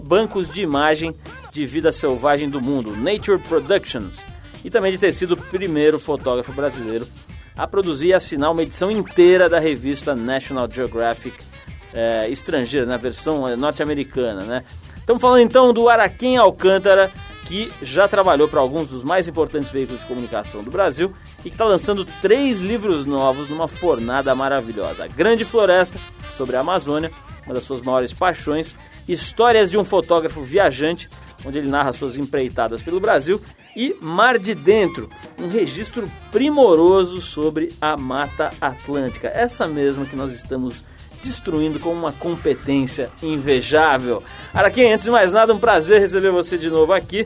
bancos 0.03 0.49
de 0.49 0.61
imagem 0.61 1.15
de 1.51 1.65
vida 1.65 1.91
selvagem 1.91 2.49
do 2.49 2.61
mundo, 2.61 2.95
Nature 2.95 3.39
Productions, 3.39 4.23
e 4.63 4.69
também 4.69 4.91
de 4.91 4.97
ter 4.97 5.13
sido 5.13 5.33
o 5.33 5.37
primeiro 5.37 5.99
fotógrafo 5.99 6.51
brasileiro 6.51 7.07
a 7.55 7.65
produzir 7.65 8.07
e 8.07 8.13
assinar 8.13 8.51
uma 8.51 8.63
edição 8.63 8.91
inteira 8.91 9.47
da 9.47 9.59
revista 9.59 10.15
National 10.15 10.69
Geographic 10.69 11.37
é, 11.93 12.27
estrangeira, 12.29 12.85
na 12.85 12.97
versão 12.97 13.47
é, 13.47 13.55
norte-americana, 13.55 14.43
né? 14.43 14.63
Estamos 14.97 15.21
falando 15.21 15.41
então 15.41 15.71
do 15.71 15.87
Araquém 15.87 16.35
Alcântara, 16.35 17.11
que 17.45 17.71
já 17.81 18.07
trabalhou 18.07 18.49
para 18.49 18.59
alguns 18.59 18.89
dos 18.89 19.03
mais 19.03 19.27
importantes 19.27 19.71
veículos 19.71 20.01
de 20.01 20.07
comunicação 20.07 20.63
do 20.63 20.71
Brasil 20.71 21.13
e 21.39 21.43
que 21.43 21.49
está 21.49 21.63
lançando 21.63 22.03
três 22.21 22.59
livros 22.59 23.05
novos 23.05 23.49
numa 23.49 23.67
fornada 23.67 24.33
maravilhosa. 24.33 25.05
A 25.05 25.07
Grande 25.07 25.45
Floresta, 25.45 25.99
sobre 26.33 26.55
a 26.55 26.61
Amazônia, 26.61 27.11
uma 27.45 27.53
das 27.53 27.63
suas 27.63 27.81
maiores 27.81 28.11
paixões, 28.13 28.75
Histórias 29.07 29.69
de 29.69 29.77
um 29.77 29.85
Fotógrafo 29.85 30.41
Viajante, 30.41 31.09
onde 31.45 31.59
ele 31.59 31.69
narra 31.69 31.93
suas 31.93 32.17
empreitadas 32.17 32.81
pelo 32.81 32.99
Brasil, 32.99 33.41
e 33.75 33.95
Mar 34.01 34.39
de 34.39 34.55
Dentro, 34.55 35.09
um 35.39 35.49
registro 35.49 36.09
primoroso 36.31 37.19
sobre 37.19 37.73
a 37.81 37.97
Mata 37.97 38.53
Atlântica, 38.61 39.27
essa 39.27 39.67
mesma 39.67 40.05
que 40.05 40.15
nós 40.15 40.31
estamos 40.31 40.83
destruindo 41.23 41.79
com 41.79 41.91
uma 41.91 42.13
competência 42.13 43.09
invejável. 43.21 44.23
Araquém, 44.53 44.93
antes 44.93 45.05
de 45.05 45.11
mais 45.11 45.33
nada, 45.33 45.53
um 45.53 45.59
prazer 45.59 45.99
receber 45.99 46.31
você 46.31 46.57
de 46.57 46.69
novo 46.69 46.93
aqui. 46.93 47.25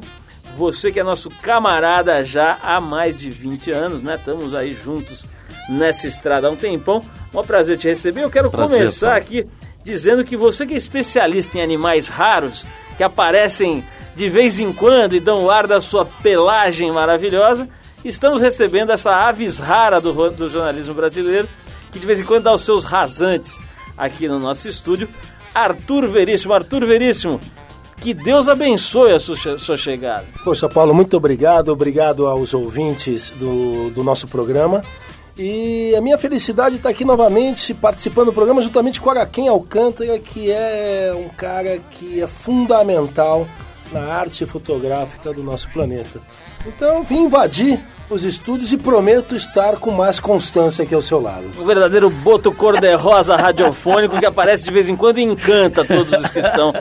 Você 0.56 0.92
que 0.92 1.00
é 1.00 1.04
nosso 1.04 1.30
camarada 1.30 2.24
já 2.24 2.58
há 2.62 2.82
mais 2.82 3.20
de 3.20 3.30
20 3.30 3.72
anos, 3.72 4.02
né? 4.02 4.16
Estamos 4.16 4.54
aí 4.54 4.72
juntos 4.72 5.26
nessa 5.70 6.08
estrada 6.08 6.48
há 6.48 6.52
um 6.52 6.56
tempão. 6.56 7.06
Um 7.34 7.44
prazer 7.44 7.78
te 7.78 7.88
receber. 7.88 8.24
Eu 8.24 8.32
quero 8.32 8.50
prazer, 8.50 8.80
começar 8.80 9.16
aqui 9.16 9.46
dizendo 9.84 10.24
que 10.24 10.38
você 10.38 10.66
que 10.66 10.74
é 10.74 10.78
especialista 10.78 11.58
em 11.58 11.62
animais 11.62 12.08
raros, 12.08 12.66
que 12.98 13.04
aparecem 13.04 13.84
de 14.16 14.30
vez 14.30 14.60
em 14.60 14.74
quando 14.74 15.16
e 15.16 15.20
dão 15.20 15.46
o 15.46 15.52
ar 15.52 15.66
da 15.66 15.80
sua 15.80 16.06
pelagem 16.06 16.92
maravilhosa, 16.92 17.70
estamos 18.04 18.42
recebendo 18.42 18.92
essa 18.92 19.12
aves 19.12 19.60
rara 19.60 20.02
do, 20.02 20.30
do 20.32 20.50
jornalismo 20.50 20.94
brasileiro, 20.94 21.48
que 21.92 22.00
de 22.00 22.06
vez 22.06 22.20
em 22.20 22.26
quando 22.26 22.44
dá 22.44 22.54
os 22.54 22.64
seus 22.64 22.84
rasantes 22.84 23.60
aqui 23.98 24.28
no 24.28 24.40
nosso 24.40 24.68
estúdio, 24.68 25.10
Arthur 25.54 26.08
Veríssimo. 26.08 26.54
Arthur 26.54 26.86
Veríssimo, 26.86 27.40
que 28.00 28.14
Deus 28.14 28.48
abençoe 28.48 29.14
a 29.14 29.20
sua, 29.20 29.78
chegada. 29.78 30.26
Poxa, 30.44 30.70
Paulo, 30.70 30.94
muito 30.94 31.18
obrigado. 31.18 31.70
Obrigado 31.70 32.28
aos 32.28 32.54
ouvintes 32.54 33.32
do, 33.32 33.90
do 33.90 34.04
nosso 34.04 34.28
programa. 34.28 34.84
E 35.42 35.96
a 35.96 36.02
minha 36.02 36.18
felicidade 36.18 36.76
está 36.76 36.90
aqui 36.90 37.06
novamente 37.06 37.74
participando 37.74 38.26
do 38.26 38.34
programa 38.34 38.62
juntamente 38.62 39.00
com 39.00 39.08
o 39.08 39.12
Araquém 39.12 39.48
Alcântara, 39.48 40.20
que 40.20 40.52
é 40.52 41.14
um 41.16 41.30
cara 41.30 41.80
que 41.92 42.22
é 42.22 42.28
fundamental 42.28 43.48
na 43.90 44.02
arte 44.02 44.46
fotográfica 44.46 45.32
do 45.32 45.42
nosso 45.42 45.70
planeta. 45.70 46.20
Então, 46.68 47.04
vim 47.04 47.24
invadir 47.24 47.80
os 48.10 48.26
estúdios 48.26 48.74
e 48.74 48.78
prometo 48.78 49.34
estar 49.34 49.78
com 49.78 49.92
mais 49.92 50.20
constância 50.20 50.84
aqui 50.84 50.94
ao 50.94 51.02
seu 51.02 51.22
lado. 51.22 51.46
Um 51.58 51.66
verdadeiro 51.66 52.10
boto 52.10 52.52
cor-de-rosa 52.52 53.38
radiofônico 53.40 54.20
que 54.20 54.26
aparece 54.26 54.66
de 54.66 54.74
vez 54.74 54.90
em 54.90 54.96
quando 54.98 55.20
e 55.20 55.24
encanta 55.24 55.86
todos 55.86 56.12
os 56.12 56.32
que 56.32 56.40
estão 56.40 56.74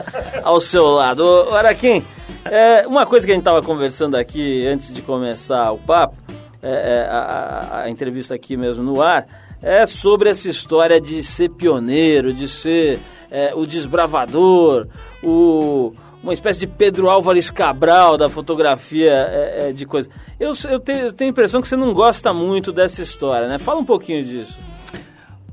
ao 0.43 0.59
seu 0.59 0.83
lado. 0.83 1.23
Ô, 1.23 1.55
Araquém, 1.55 2.05
é, 2.43 2.85
uma 2.85 3.05
coisa 3.05 3.25
que 3.25 3.31
a 3.31 3.35
gente 3.35 3.43
estava 3.43 3.61
conversando 3.61 4.17
aqui 4.17 4.67
antes 4.67 4.93
de 4.93 5.01
começar 5.01 5.71
o 5.71 5.77
papo, 5.77 6.17
é, 6.61 6.69
é, 6.69 7.07
a, 7.09 7.81
a 7.83 7.89
entrevista 7.89 8.35
aqui 8.35 8.57
mesmo 8.57 8.83
no 8.83 9.01
ar, 9.01 9.25
é 9.61 9.85
sobre 9.85 10.29
essa 10.29 10.49
história 10.49 10.99
de 10.99 11.21
ser 11.23 11.49
pioneiro, 11.49 12.33
de 12.33 12.47
ser 12.47 12.99
é, 13.29 13.53
o 13.53 13.65
desbravador, 13.65 14.87
o 15.23 15.93
uma 16.21 16.33
espécie 16.33 16.59
de 16.59 16.67
Pedro 16.67 17.09
Álvares 17.09 17.49
Cabral 17.49 18.17
da 18.17 18.27
fotografia 18.27 19.11
é, 19.11 19.69
é, 19.69 19.71
de 19.71 19.85
coisa. 19.85 20.09
Eu, 20.39 20.51
eu, 20.69 20.79
tenho, 20.79 20.99
eu 21.05 21.13
tenho 21.13 21.29
a 21.29 21.31
impressão 21.31 21.61
que 21.61 21.67
você 21.67 21.77
não 21.77 21.93
gosta 21.93 22.33
muito 22.33 22.71
dessa 22.71 23.01
história, 23.01 23.47
né? 23.47 23.57
Fala 23.57 23.79
um 23.79 23.85
pouquinho 23.85 24.23
disso. 24.23 24.59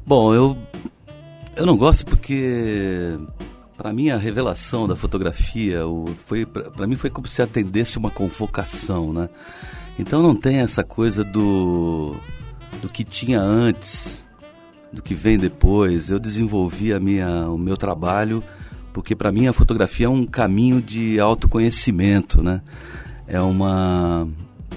Bom, 0.05 0.35
eu, 0.35 0.57
eu 1.55 1.65
não 1.65 1.77
gosto 1.77 2.05
porque 2.05 3.17
para 3.77 3.93
mim 3.93 4.11
a 4.11 4.17
revelação 4.17 4.89
da 4.89 4.97
fotografia 4.97 5.87
o, 5.87 6.07
foi 6.07 6.47
para 6.47 6.87
mim 6.87 6.97
foi 6.97 7.11
como 7.11 7.27
se 7.27 7.43
atendesse 7.43 7.99
uma 7.99 8.11
convocação, 8.11 9.13
né? 9.13 9.29
Então 9.99 10.23
não 10.23 10.35
tem 10.35 10.59
essa 10.59 10.85
coisa 10.85 11.25
do 11.25 12.17
do 12.83 12.89
que 12.89 13.03
tinha 13.03 13.41
antes, 13.41 14.25
do 14.93 15.03
que 15.03 15.15
vem 15.15 15.39
depois. 15.39 16.11
Eu 16.11 16.19
desenvolvi 16.19 16.93
a 16.93 17.01
minha 17.01 17.49
o 17.49 17.59
meu 17.59 17.77
trabalho 17.77 18.43
porque 18.97 19.15
para 19.15 19.31
mim 19.31 19.47
a 19.47 19.53
fotografia 19.53 20.07
é 20.07 20.09
um 20.09 20.25
caminho 20.25 20.81
de 20.81 21.21
autoconhecimento, 21.21 22.43
né? 22.43 22.63
É 23.27 23.39
uma, 23.39 24.27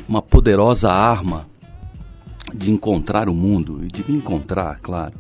uma 0.10 0.22
poderosa 0.22 0.92
arma 0.92 1.48
de 2.54 2.70
encontrar 2.70 3.30
o 3.30 3.34
mundo 3.34 3.82
e 3.82 3.88
de 3.88 4.04
me 4.06 4.18
encontrar, 4.18 4.78
claro. 4.82 5.14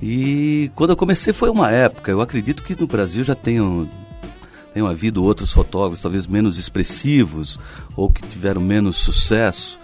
E 0.00 0.70
quando 0.76 0.90
eu 0.90 0.96
comecei 0.96 1.32
foi 1.32 1.50
uma 1.50 1.72
época, 1.72 2.12
eu 2.12 2.20
acredito 2.20 2.62
que 2.62 2.80
no 2.80 2.86
Brasil 2.86 3.24
já 3.24 3.34
tenham, 3.34 3.88
tenham 4.72 4.86
havido 4.86 5.22
outros 5.22 5.52
fotógrafos, 5.52 6.00
talvez 6.00 6.26
menos 6.26 6.58
expressivos 6.58 7.58
ou 7.96 8.10
que 8.10 8.22
tiveram 8.22 8.60
menos 8.60 8.96
sucesso. 8.96 9.78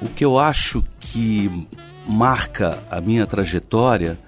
O 0.00 0.08
que 0.08 0.24
eu 0.24 0.38
acho 0.38 0.84
que 1.00 1.66
marca 2.06 2.82
a 2.90 3.00
minha 3.00 3.26
trajetória 3.26 4.18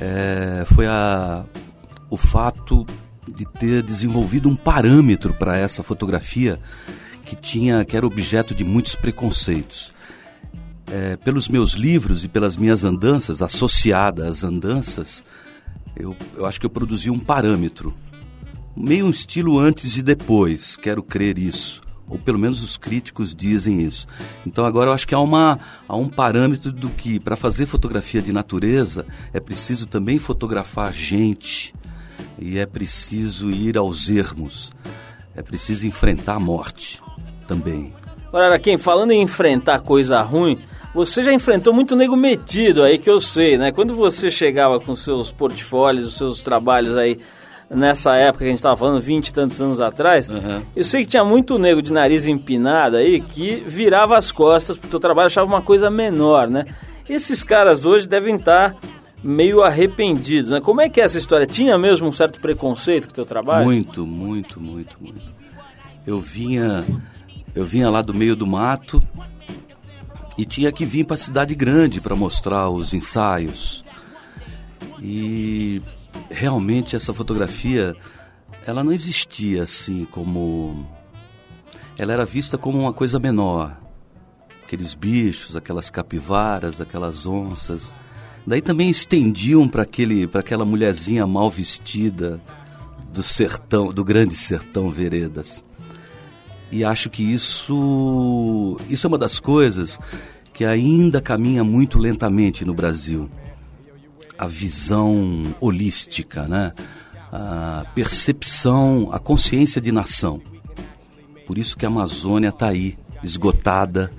é, 0.00 0.64
foi 0.66 0.86
a, 0.86 1.44
o 2.10 2.16
fato 2.16 2.86
de 3.34 3.44
ter 3.44 3.82
desenvolvido 3.82 4.48
um 4.48 4.56
parâmetro 4.56 5.32
para 5.34 5.56
essa 5.56 5.82
fotografia 5.82 6.58
que 7.24 7.36
tinha 7.36 7.84
que 7.84 7.96
era 7.96 8.06
objeto 8.06 8.54
de 8.54 8.64
muitos 8.64 8.94
preconceitos. 8.94 9.92
É, 10.90 11.16
pelos 11.16 11.48
meus 11.48 11.72
livros 11.72 12.24
e 12.24 12.28
pelas 12.28 12.56
minhas 12.56 12.84
andanças 12.84 13.40
associadas 13.40 14.26
às 14.26 14.44
andanças, 14.44 15.24
eu, 15.96 16.14
eu 16.34 16.44
acho 16.44 16.60
que 16.60 16.66
eu 16.66 16.70
produzi 16.70 17.08
um 17.08 17.18
parâmetro, 17.18 17.94
meio 18.76 19.06
um 19.06 19.10
estilo 19.10 19.58
antes 19.58 19.96
e 19.96 20.02
depois, 20.02 20.76
quero 20.76 21.02
crer 21.02 21.38
isso 21.38 21.82
ou 22.12 22.18
pelo 22.18 22.38
menos 22.38 22.62
os 22.62 22.76
críticos 22.76 23.34
dizem 23.34 23.80
isso. 23.80 24.06
Então 24.46 24.66
agora 24.66 24.90
eu 24.90 24.94
acho 24.94 25.08
que 25.08 25.14
há, 25.14 25.18
uma, 25.18 25.58
há 25.88 25.96
um 25.96 26.10
parâmetro 26.10 26.70
do 26.70 26.90
que 26.90 27.18
para 27.18 27.36
fazer 27.36 27.64
fotografia 27.64 28.20
de 28.20 28.34
natureza 28.34 29.06
é 29.32 29.40
preciso 29.40 29.86
também 29.86 30.18
fotografar 30.18 30.92
gente, 30.92 31.74
e 32.38 32.58
é 32.58 32.66
preciso 32.66 33.50
ir 33.50 33.78
aos 33.78 34.10
ermos, 34.10 34.72
é 35.34 35.40
preciso 35.40 35.86
enfrentar 35.86 36.34
a 36.34 36.40
morte 36.40 37.00
também. 37.48 37.94
Agora, 38.28 38.58
quem 38.58 38.76
falando 38.76 39.12
em 39.12 39.22
enfrentar 39.22 39.80
coisa 39.80 40.20
ruim, 40.20 40.58
você 40.94 41.22
já 41.22 41.32
enfrentou 41.32 41.72
muito 41.72 41.96
nego 41.96 42.16
metido 42.16 42.82
aí 42.82 42.98
que 42.98 43.08
eu 43.08 43.20
sei, 43.20 43.56
né? 43.56 43.72
Quando 43.72 43.94
você 43.94 44.30
chegava 44.30 44.78
com 44.78 44.94
seus 44.94 45.32
portfólios, 45.32 46.08
os 46.08 46.16
seus 46.16 46.42
trabalhos 46.42 46.96
aí 46.96 47.18
nessa 47.74 48.14
época 48.16 48.38
que 48.38 48.48
a 48.48 48.50
gente 48.50 48.58
estava 48.58 48.76
falando, 48.76 49.00
20 49.00 49.28
e 49.28 49.32
tantos 49.32 49.60
anos 49.60 49.80
atrás, 49.80 50.28
uhum. 50.28 50.62
eu 50.76 50.84
sei 50.84 51.02
que 51.02 51.10
tinha 51.10 51.24
muito 51.24 51.58
nego 51.58 51.80
de 51.80 51.92
nariz 51.92 52.26
empinado 52.26 52.96
aí 52.96 53.20
que 53.20 53.62
virava 53.66 54.16
as 54.16 54.30
costas 54.30 54.76
porque 54.76 54.94
o 54.94 55.00
trabalho 55.00 55.26
achava 55.26 55.46
uma 55.46 55.62
coisa 55.62 55.90
menor, 55.90 56.48
né? 56.48 56.66
Esses 57.08 57.42
caras 57.42 57.84
hoje 57.84 58.06
devem 58.06 58.36
estar 58.36 58.76
meio 59.22 59.62
arrependidos, 59.62 60.50
né? 60.50 60.60
Como 60.60 60.80
é 60.80 60.88
que 60.88 61.00
é 61.00 61.04
essa 61.04 61.18
história? 61.18 61.46
Tinha 61.46 61.78
mesmo 61.78 62.08
um 62.08 62.12
certo 62.12 62.40
preconceito 62.40 63.06
com 63.06 63.12
o 63.12 63.14
teu 63.14 63.26
trabalho? 63.26 63.64
Muito, 63.64 64.06
muito, 64.06 64.60
muito, 64.60 64.96
muito. 65.00 65.32
Eu 66.06 66.20
vinha, 66.20 66.84
eu 67.54 67.64
vinha 67.64 67.88
lá 67.88 68.02
do 68.02 68.12
meio 68.12 68.34
do 68.36 68.46
mato 68.46 69.00
e 70.36 70.44
tinha 70.44 70.72
que 70.72 70.84
vir 70.84 71.06
para 71.06 71.14
a 71.14 71.18
cidade 71.18 71.54
grande 71.54 72.00
para 72.00 72.16
mostrar 72.16 72.68
os 72.70 72.92
ensaios. 72.92 73.84
E 75.00 75.80
realmente 76.30 76.96
essa 76.96 77.12
fotografia, 77.12 77.94
ela 78.66 78.82
não 78.82 78.92
existia 78.92 79.62
assim 79.62 80.04
como 80.04 80.86
ela 81.98 82.12
era 82.12 82.24
vista 82.24 82.56
como 82.56 82.78
uma 82.78 82.92
coisa 82.92 83.18
menor. 83.18 83.76
Aqueles 84.64 84.94
bichos, 84.94 85.54
aquelas 85.54 85.90
capivaras, 85.90 86.80
aquelas 86.80 87.26
onças 87.26 87.94
Daí 88.46 88.60
também 88.60 88.90
estendiam 88.90 89.68
para 89.68 89.82
aquele, 89.82 90.26
para 90.26 90.40
aquela 90.40 90.64
mulherzinha 90.64 91.26
mal 91.26 91.48
vestida 91.48 92.40
do 93.12 93.22
sertão, 93.22 93.92
do 93.92 94.04
grande 94.04 94.34
sertão 94.34 94.90
Veredas. 94.90 95.62
E 96.70 96.84
acho 96.84 97.08
que 97.08 97.22
isso, 97.22 98.78
isso 98.88 99.06
é 99.06 99.08
uma 99.08 99.18
das 99.18 99.38
coisas 99.38 100.00
que 100.52 100.64
ainda 100.64 101.20
caminha 101.20 101.62
muito 101.62 101.98
lentamente 101.98 102.64
no 102.64 102.74
Brasil. 102.74 103.30
A 104.42 104.46
visão 104.46 105.54
holística, 105.60 106.48
né? 106.48 106.72
A 107.30 107.84
percepção, 107.94 109.10
a 109.12 109.18
consciência 109.20 109.80
de 109.80 109.92
nação. 109.92 110.42
Por 111.46 111.58
isso 111.58 111.76
que 111.76 111.86
a 111.86 111.88
Amazônia 111.88 112.48
está 112.48 112.68
aí, 112.68 112.98
esgotada 113.22 114.10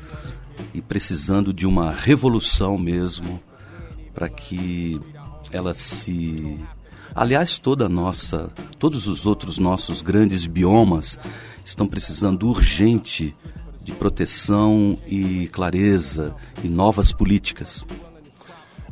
e 0.73 0.81
precisando 0.81 1.53
de 1.53 1.67
uma 1.67 1.91
revolução 1.91 2.77
mesmo 2.77 3.41
para 4.13 4.29
que 4.29 4.99
ela 5.51 5.73
se 5.73 6.57
Aliás, 7.15 7.59
toda 7.59 7.87
nossa, 7.87 8.49
todos 8.79 9.05
os 9.05 9.25
outros 9.25 9.57
nossos 9.59 10.01
grandes 10.01 10.47
biomas 10.47 11.19
estão 11.63 11.85
precisando 11.87 12.47
urgente 12.47 13.35
de 13.83 13.91
proteção 13.91 14.97
e 15.05 15.47
clareza 15.49 16.33
e 16.63 16.67
novas 16.67 17.11
políticas. 17.11 17.85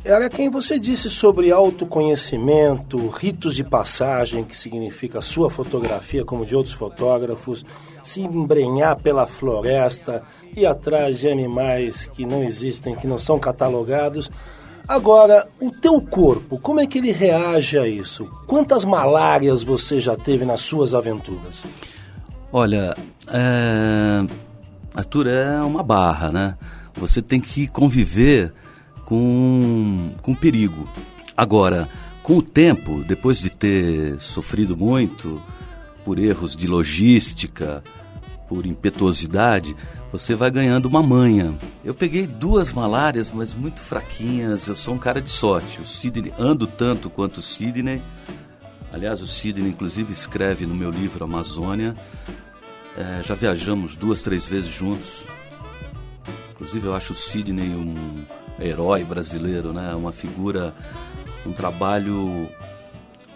Era 0.04 0.28
quem 0.28 0.50
você 0.50 0.80
disse 0.80 1.08
sobre 1.08 1.52
autoconhecimento, 1.52 3.06
ritos 3.06 3.54
de 3.54 3.62
passagem, 3.62 4.42
que 4.42 4.56
significa 4.56 5.20
a 5.20 5.22
sua 5.22 5.48
fotografia, 5.48 6.24
como 6.24 6.44
de 6.44 6.56
outros 6.56 6.74
fotógrafos, 6.74 7.64
se 8.02 8.20
embrenhar 8.20 8.96
pela 8.96 9.28
floresta, 9.28 10.24
ir 10.56 10.66
atrás 10.66 11.20
de 11.20 11.28
animais 11.28 12.10
que 12.12 12.26
não 12.26 12.42
existem, 12.42 12.96
que 12.96 13.06
não 13.06 13.16
são 13.16 13.38
catalogados. 13.38 14.28
Agora, 14.88 15.48
o 15.60 15.70
teu 15.70 16.00
corpo, 16.00 16.58
como 16.58 16.80
é 16.80 16.86
que 16.86 16.98
ele 16.98 17.12
reage 17.12 17.78
a 17.78 17.86
isso? 17.86 18.28
Quantas 18.48 18.84
malárias 18.84 19.62
você 19.62 20.00
já 20.00 20.16
teve 20.16 20.44
nas 20.44 20.62
suas 20.62 20.96
aventuras? 20.96 21.62
Olha, 22.52 22.96
é... 23.28 24.26
Arthur, 24.94 25.28
é 25.28 25.60
uma 25.60 25.84
barra, 25.84 26.32
né? 26.32 26.58
Você 26.96 27.22
tem 27.22 27.40
que 27.40 27.68
conviver 27.68 28.52
com, 29.12 30.14
com 30.22 30.34
perigo. 30.34 30.88
Agora, 31.36 31.86
com 32.22 32.38
o 32.38 32.42
tempo, 32.42 33.04
depois 33.04 33.38
de 33.40 33.50
ter 33.50 34.18
sofrido 34.18 34.74
muito 34.74 35.42
por 36.02 36.18
erros 36.18 36.56
de 36.56 36.66
logística, 36.66 37.84
por 38.48 38.64
impetuosidade, 38.64 39.76
você 40.10 40.34
vai 40.34 40.50
ganhando 40.50 40.86
uma 40.86 41.02
manha. 41.02 41.54
Eu 41.84 41.92
peguei 41.92 42.26
duas 42.26 42.72
malárias, 42.72 43.30
mas 43.30 43.52
muito 43.52 43.80
fraquinhas. 43.80 44.66
Eu 44.66 44.74
sou 44.74 44.94
um 44.94 44.98
cara 44.98 45.20
de 45.20 45.28
sorte. 45.28 45.82
O 45.82 45.84
Sidney, 45.84 46.32
ando 46.38 46.66
tanto 46.66 47.10
quanto 47.10 47.36
o 47.36 47.42
Sidney. 47.42 48.02
Aliás, 48.90 49.20
o 49.20 49.26
Sidney, 49.26 49.68
inclusive, 49.68 50.10
escreve 50.10 50.64
no 50.64 50.74
meu 50.74 50.90
livro 50.90 51.22
Amazônia. 51.22 51.94
É, 52.96 53.22
já 53.22 53.34
viajamos 53.34 53.94
duas, 53.94 54.22
três 54.22 54.48
vezes 54.48 54.70
juntos. 54.70 55.24
Inclusive, 56.52 56.86
eu 56.86 56.94
acho 56.94 57.12
o 57.12 57.16
Sidney 57.16 57.74
um 57.74 58.24
herói 58.64 59.04
brasileiro, 59.04 59.72
né? 59.72 59.94
Uma 59.94 60.12
figura, 60.12 60.74
um 61.46 61.52
trabalho, 61.52 62.48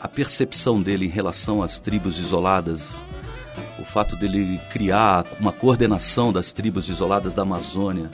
a 0.00 0.08
percepção 0.08 0.80
dele 0.80 1.06
em 1.06 1.10
relação 1.10 1.62
às 1.62 1.78
tribos 1.78 2.18
isoladas 2.18 2.82
o 3.78 3.84
fato 3.84 4.16
dele 4.16 4.60
criar 4.70 5.24
uma 5.38 5.52
coordenação 5.52 6.32
das 6.32 6.52
tribos 6.52 6.88
isoladas 6.88 7.34
da 7.34 7.42
Amazônia 7.42 8.10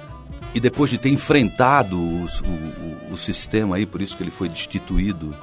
e 0.54 0.60
depois 0.60 0.90
de 0.90 0.98
ter 0.98 1.08
enfrentado 1.08 1.98
o, 1.98 2.24
o, 2.24 3.12
o 3.12 3.16
sistema 3.16 3.76
aí, 3.76 3.86
por 3.86 4.02
isso 4.02 4.16
que 4.16 4.22
ele 4.22 4.30
foi 4.30 4.48
destituído 4.48 5.34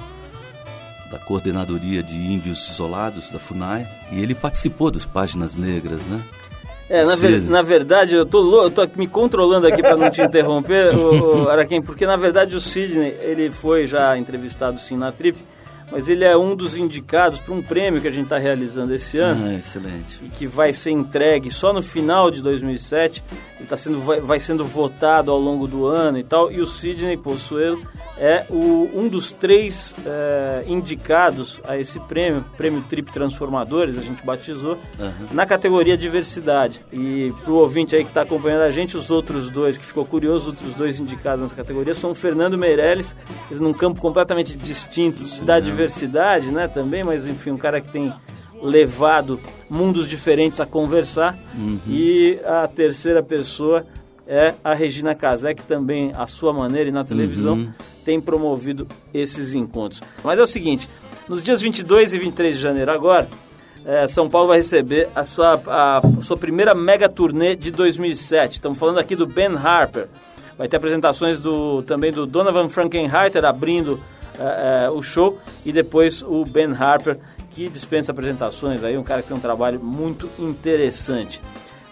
da 1.10 1.18
coordenadoria 1.18 2.02
de 2.02 2.14
índios 2.14 2.70
isolados 2.70 3.28
da 3.30 3.38
Funai 3.38 3.88
e 4.12 4.20
ele 4.20 4.34
participou 4.34 4.90
das 4.90 5.04
páginas 5.04 5.56
negras, 5.56 6.06
né? 6.06 6.24
É, 6.90 7.04
na, 7.04 7.14
ver, 7.14 7.40
na, 7.42 7.62
verdade, 7.62 8.16
eu 8.16 8.26
tô, 8.26 8.64
eu 8.64 8.70
tô 8.70 8.84
me 8.96 9.06
controlando 9.06 9.64
aqui 9.64 9.80
para 9.80 9.96
não 9.96 10.10
te 10.10 10.20
interromper, 10.20 10.92
o, 10.98 11.44
o 11.44 11.48
Araquém, 11.48 11.80
porque 11.80 12.04
na 12.04 12.16
verdade 12.16 12.56
o 12.56 12.58
Sidney, 12.58 13.16
ele 13.20 13.48
foi 13.48 13.86
já 13.86 14.18
entrevistado 14.18 14.76
sim 14.76 14.96
na 14.96 15.12
Trip, 15.12 15.38
mas 15.90 16.08
ele 16.08 16.24
é 16.24 16.36
um 16.36 16.54
dos 16.54 16.76
indicados 16.76 17.40
para 17.40 17.52
um 17.52 17.62
prêmio 17.62 18.00
que 18.00 18.08
a 18.08 18.10
gente 18.10 18.24
está 18.24 18.38
realizando 18.38 18.94
esse 18.94 19.18
ano. 19.18 19.46
Ah, 19.46 19.54
excelente. 19.54 20.22
E 20.24 20.28
que 20.28 20.46
vai 20.46 20.72
ser 20.72 20.90
entregue 20.90 21.50
só 21.50 21.72
no 21.72 21.82
final 21.82 22.30
de 22.30 22.40
2007. 22.40 23.22
Ele 23.58 23.68
tá 23.68 23.76
sendo, 23.76 24.00
vai, 24.00 24.20
vai 24.20 24.40
sendo 24.40 24.64
votado 24.64 25.30
ao 25.30 25.38
longo 25.38 25.66
do 25.66 25.86
ano 25.86 26.18
e 26.18 26.22
tal. 26.22 26.52
E 26.52 26.60
o 26.60 26.66
Sidney 26.66 27.16
Possuelo 27.16 27.84
é 28.16 28.46
o, 28.48 28.88
um 28.94 29.08
dos 29.08 29.32
três 29.32 29.94
é, 30.06 30.64
indicados 30.66 31.60
a 31.64 31.76
esse 31.76 31.98
prêmio, 32.00 32.44
prêmio 32.56 32.82
Trip 32.88 33.10
Transformadores, 33.10 33.98
a 33.98 34.02
gente 34.02 34.24
batizou, 34.24 34.78
uhum. 34.98 35.26
na 35.32 35.44
categoria 35.44 35.96
diversidade. 35.96 36.80
E 36.92 37.32
para 37.40 37.50
o 37.50 37.56
ouvinte 37.56 37.96
aí 37.96 38.04
que 38.04 38.10
está 38.10 38.22
acompanhando 38.22 38.62
a 38.62 38.70
gente, 38.70 38.96
os 38.96 39.10
outros 39.10 39.50
dois, 39.50 39.76
que 39.76 39.84
ficou 39.84 40.04
curioso, 40.04 40.36
os 40.36 40.46
outros 40.48 40.74
dois 40.74 41.00
indicados 41.00 41.42
nessa 41.42 41.54
categoria 41.54 41.94
são 41.94 42.10
o 42.10 42.14
Fernando 42.14 42.56
Meirelles, 42.56 43.14
num 43.50 43.72
campo 43.72 44.00
completamente 44.00 44.56
distinto 44.56 45.24
da 45.44 45.58
diversidade 45.58 45.79
diversidade, 45.80 46.52
né, 46.52 46.68
também, 46.68 47.02
mas 47.02 47.26
enfim, 47.26 47.50
um 47.50 47.56
cara 47.56 47.80
que 47.80 47.88
tem 47.88 48.12
levado 48.62 49.40
mundos 49.68 50.06
diferentes 50.06 50.60
a 50.60 50.66
conversar. 50.66 51.34
Uhum. 51.56 51.78
E 51.88 52.38
a 52.44 52.68
terceira 52.68 53.22
pessoa 53.22 53.86
é 54.26 54.54
a 54.62 54.74
Regina 54.74 55.14
Casé, 55.14 55.54
que 55.54 55.64
também, 55.64 56.12
à 56.14 56.26
sua 56.26 56.52
maneira 56.52 56.90
e 56.90 56.92
na 56.92 57.02
televisão, 57.02 57.54
uhum. 57.54 57.72
tem 58.04 58.20
promovido 58.20 58.86
esses 59.14 59.54
encontros. 59.54 60.02
Mas 60.22 60.38
é 60.38 60.42
o 60.42 60.46
seguinte, 60.46 60.88
nos 61.26 61.42
dias 61.42 61.62
22 61.62 62.12
e 62.12 62.18
23 62.18 62.56
de 62.56 62.62
janeiro 62.62 62.92
agora, 62.92 63.26
é, 63.84 64.06
São 64.06 64.28
Paulo 64.28 64.48
vai 64.48 64.58
receber 64.58 65.08
a 65.14 65.24
sua, 65.24 65.60
a, 65.66 65.98
a 65.98 66.22
sua 66.22 66.36
primeira 66.36 66.74
mega 66.74 67.08
turnê 67.08 67.56
de 67.56 67.70
2007. 67.70 68.54
Estamos 68.54 68.78
falando 68.78 68.98
aqui 68.98 69.16
do 69.16 69.26
Ben 69.26 69.56
Harper. 69.56 70.08
Vai 70.58 70.68
ter 70.68 70.76
apresentações 70.76 71.40
do, 71.40 71.82
também 71.84 72.12
do 72.12 72.26
Donovan 72.26 72.68
Frankenheiter 72.68 73.46
abrindo 73.46 73.98
uh, 74.40 74.92
uh, 74.92 74.96
o 74.96 75.02
show 75.02 75.38
e 75.64 75.72
depois 75.72 76.22
o 76.22 76.44
Ben 76.44 76.72
Harper, 76.72 77.18
que 77.50 77.68
dispensa 77.68 78.12
apresentações 78.12 78.82
aí, 78.82 78.96
um 78.96 79.04
cara 79.04 79.20
que 79.22 79.28
tem 79.28 79.36
um 79.36 79.40
trabalho 79.40 79.78
muito 79.78 80.28
interessante. 80.38 81.40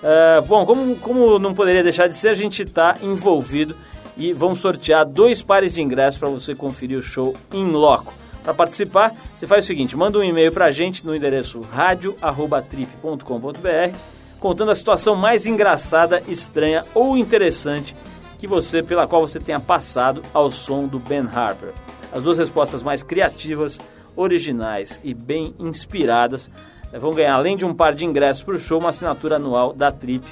Uh, 0.02 0.40
bom, 0.46 0.64
como, 0.64 0.96
como 0.96 1.38
não 1.38 1.54
poderia 1.54 1.82
deixar 1.82 2.08
de 2.08 2.16
ser, 2.16 2.28
a 2.28 2.34
gente 2.34 2.62
está 2.62 2.96
envolvido 3.02 3.76
e 4.16 4.32
vamos 4.32 4.60
sortear 4.60 5.04
dois 5.04 5.42
pares 5.42 5.74
de 5.74 5.82
ingressos 5.82 6.18
para 6.18 6.28
você 6.28 6.54
conferir 6.54 6.98
o 6.98 7.02
show 7.02 7.34
em 7.52 7.70
loco. 7.70 8.14
Para 8.42 8.54
participar, 8.54 9.14
você 9.34 9.46
faz 9.46 9.64
o 9.64 9.68
seguinte: 9.68 9.96
manda 9.96 10.18
um 10.18 10.24
e-mail 10.24 10.50
para 10.50 10.64
a 10.66 10.70
gente 10.70 11.04
no 11.04 11.14
endereço 11.14 11.60
radio@trip.com.br 11.60 13.96
contando 14.40 14.70
a 14.70 14.74
situação 14.74 15.16
mais 15.16 15.46
engraçada, 15.46 16.22
estranha 16.28 16.82
ou 16.94 17.16
interessante 17.16 17.94
que 18.38 18.46
você 18.46 18.82
pela 18.82 19.06
qual 19.06 19.26
você 19.26 19.40
tenha 19.40 19.58
passado 19.58 20.22
ao 20.32 20.50
som 20.50 20.86
do 20.86 20.98
Ben 20.98 21.28
Harper. 21.32 21.72
As 22.12 22.22
duas 22.22 22.38
respostas 22.38 22.82
mais 22.82 23.02
criativas, 23.02 23.78
originais 24.16 25.00
e 25.04 25.14
bem 25.14 25.54
inspiradas 25.58 26.50
eh, 26.92 26.98
vão 26.98 27.12
ganhar, 27.12 27.34
além 27.34 27.56
de 27.56 27.64
um 27.64 27.74
par 27.74 27.94
de 27.94 28.04
ingressos 28.04 28.42
para 28.42 28.54
o 28.54 28.58
show, 28.58 28.80
uma 28.80 28.90
assinatura 28.90 29.36
anual 29.36 29.72
da 29.72 29.92
Trip 29.92 30.24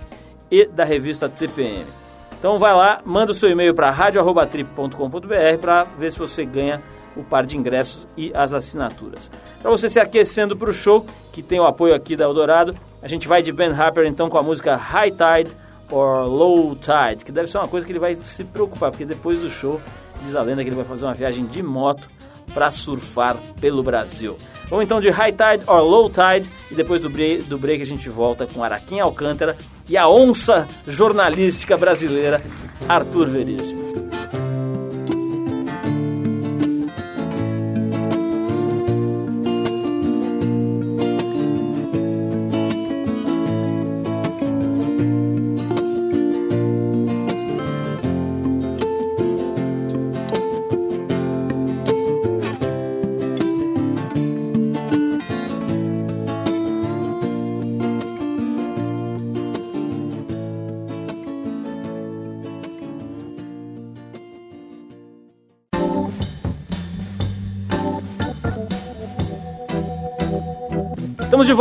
e 0.50 0.66
da 0.66 0.84
revista 0.84 1.28
TPM. 1.28 1.86
Então 2.38 2.58
vai 2.58 2.74
lá, 2.74 3.00
manda 3.04 3.32
o 3.32 3.34
seu 3.34 3.48
e-mail 3.48 3.74
para 3.74 3.90
radio@trip.com.br 3.90 5.58
para 5.60 5.84
ver 5.84 6.12
se 6.12 6.18
você 6.18 6.44
ganha 6.44 6.82
o 7.16 7.24
par 7.24 7.46
de 7.46 7.56
ingressos 7.56 8.06
e 8.16 8.30
as 8.34 8.52
assinaturas. 8.52 9.30
Para 9.62 9.70
você 9.70 9.88
se 9.88 9.98
aquecendo 9.98 10.56
para 10.56 10.68
o 10.68 10.74
show, 10.74 11.06
que 11.32 11.42
tem 11.42 11.58
o 11.58 11.64
apoio 11.64 11.94
aqui 11.94 12.14
da 12.14 12.24
Eldorado, 12.24 12.76
a 13.00 13.08
gente 13.08 13.26
vai 13.26 13.42
de 13.42 13.52
Ben 13.52 13.70
Harper 13.70 14.06
então 14.06 14.28
com 14.28 14.36
a 14.36 14.42
música 14.42 14.76
High 14.76 15.12
Tide 15.12 15.56
or 15.90 16.26
Low 16.26 16.76
Tide, 16.76 17.24
que 17.24 17.32
deve 17.32 17.48
ser 17.48 17.58
uma 17.58 17.68
coisa 17.68 17.86
que 17.86 17.92
ele 17.92 17.98
vai 17.98 18.16
se 18.26 18.44
preocupar, 18.44 18.90
porque 18.90 19.04
depois 19.04 19.40
do 19.40 19.48
show 19.48 19.80
Diz 20.24 20.34
a 20.34 20.42
lenda 20.42 20.62
que 20.62 20.68
ele 20.68 20.76
vai 20.76 20.84
fazer 20.84 21.04
uma 21.04 21.14
viagem 21.14 21.46
de 21.46 21.62
moto 21.62 22.08
para 22.52 22.70
surfar 22.70 23.36
pelo 23.60 23.82
Brasil. 23.82 24.36
Vamos 24.68 24.84
então 24.84 25.00
de 25.00 25.10
High 25.10 25.32
Tide 25.32 25.64
or 25.66 25.82
Low 25.82 26.10
Tide 26.10 26.50
e 26.70 26.74
depois 26.74 27.00
do 27.00 27.10
break, 27.10 27.42
do 27.42 27.58
break 27.58 27.82
a 27.82 27.86
gente 27.86 28.08
volta 28.08 28.46
com 28.46 28.62
Araquém 28.62 29.00
Alcântara 29.00 29.56
e 29.88 29.96
a 29.96 30.08
onça 30.08 30.68
jornalística 30.86 31.76
brasileira 31.76 32.42
Arthur 32.88 33.28
Veríssimo. 33.28 33.85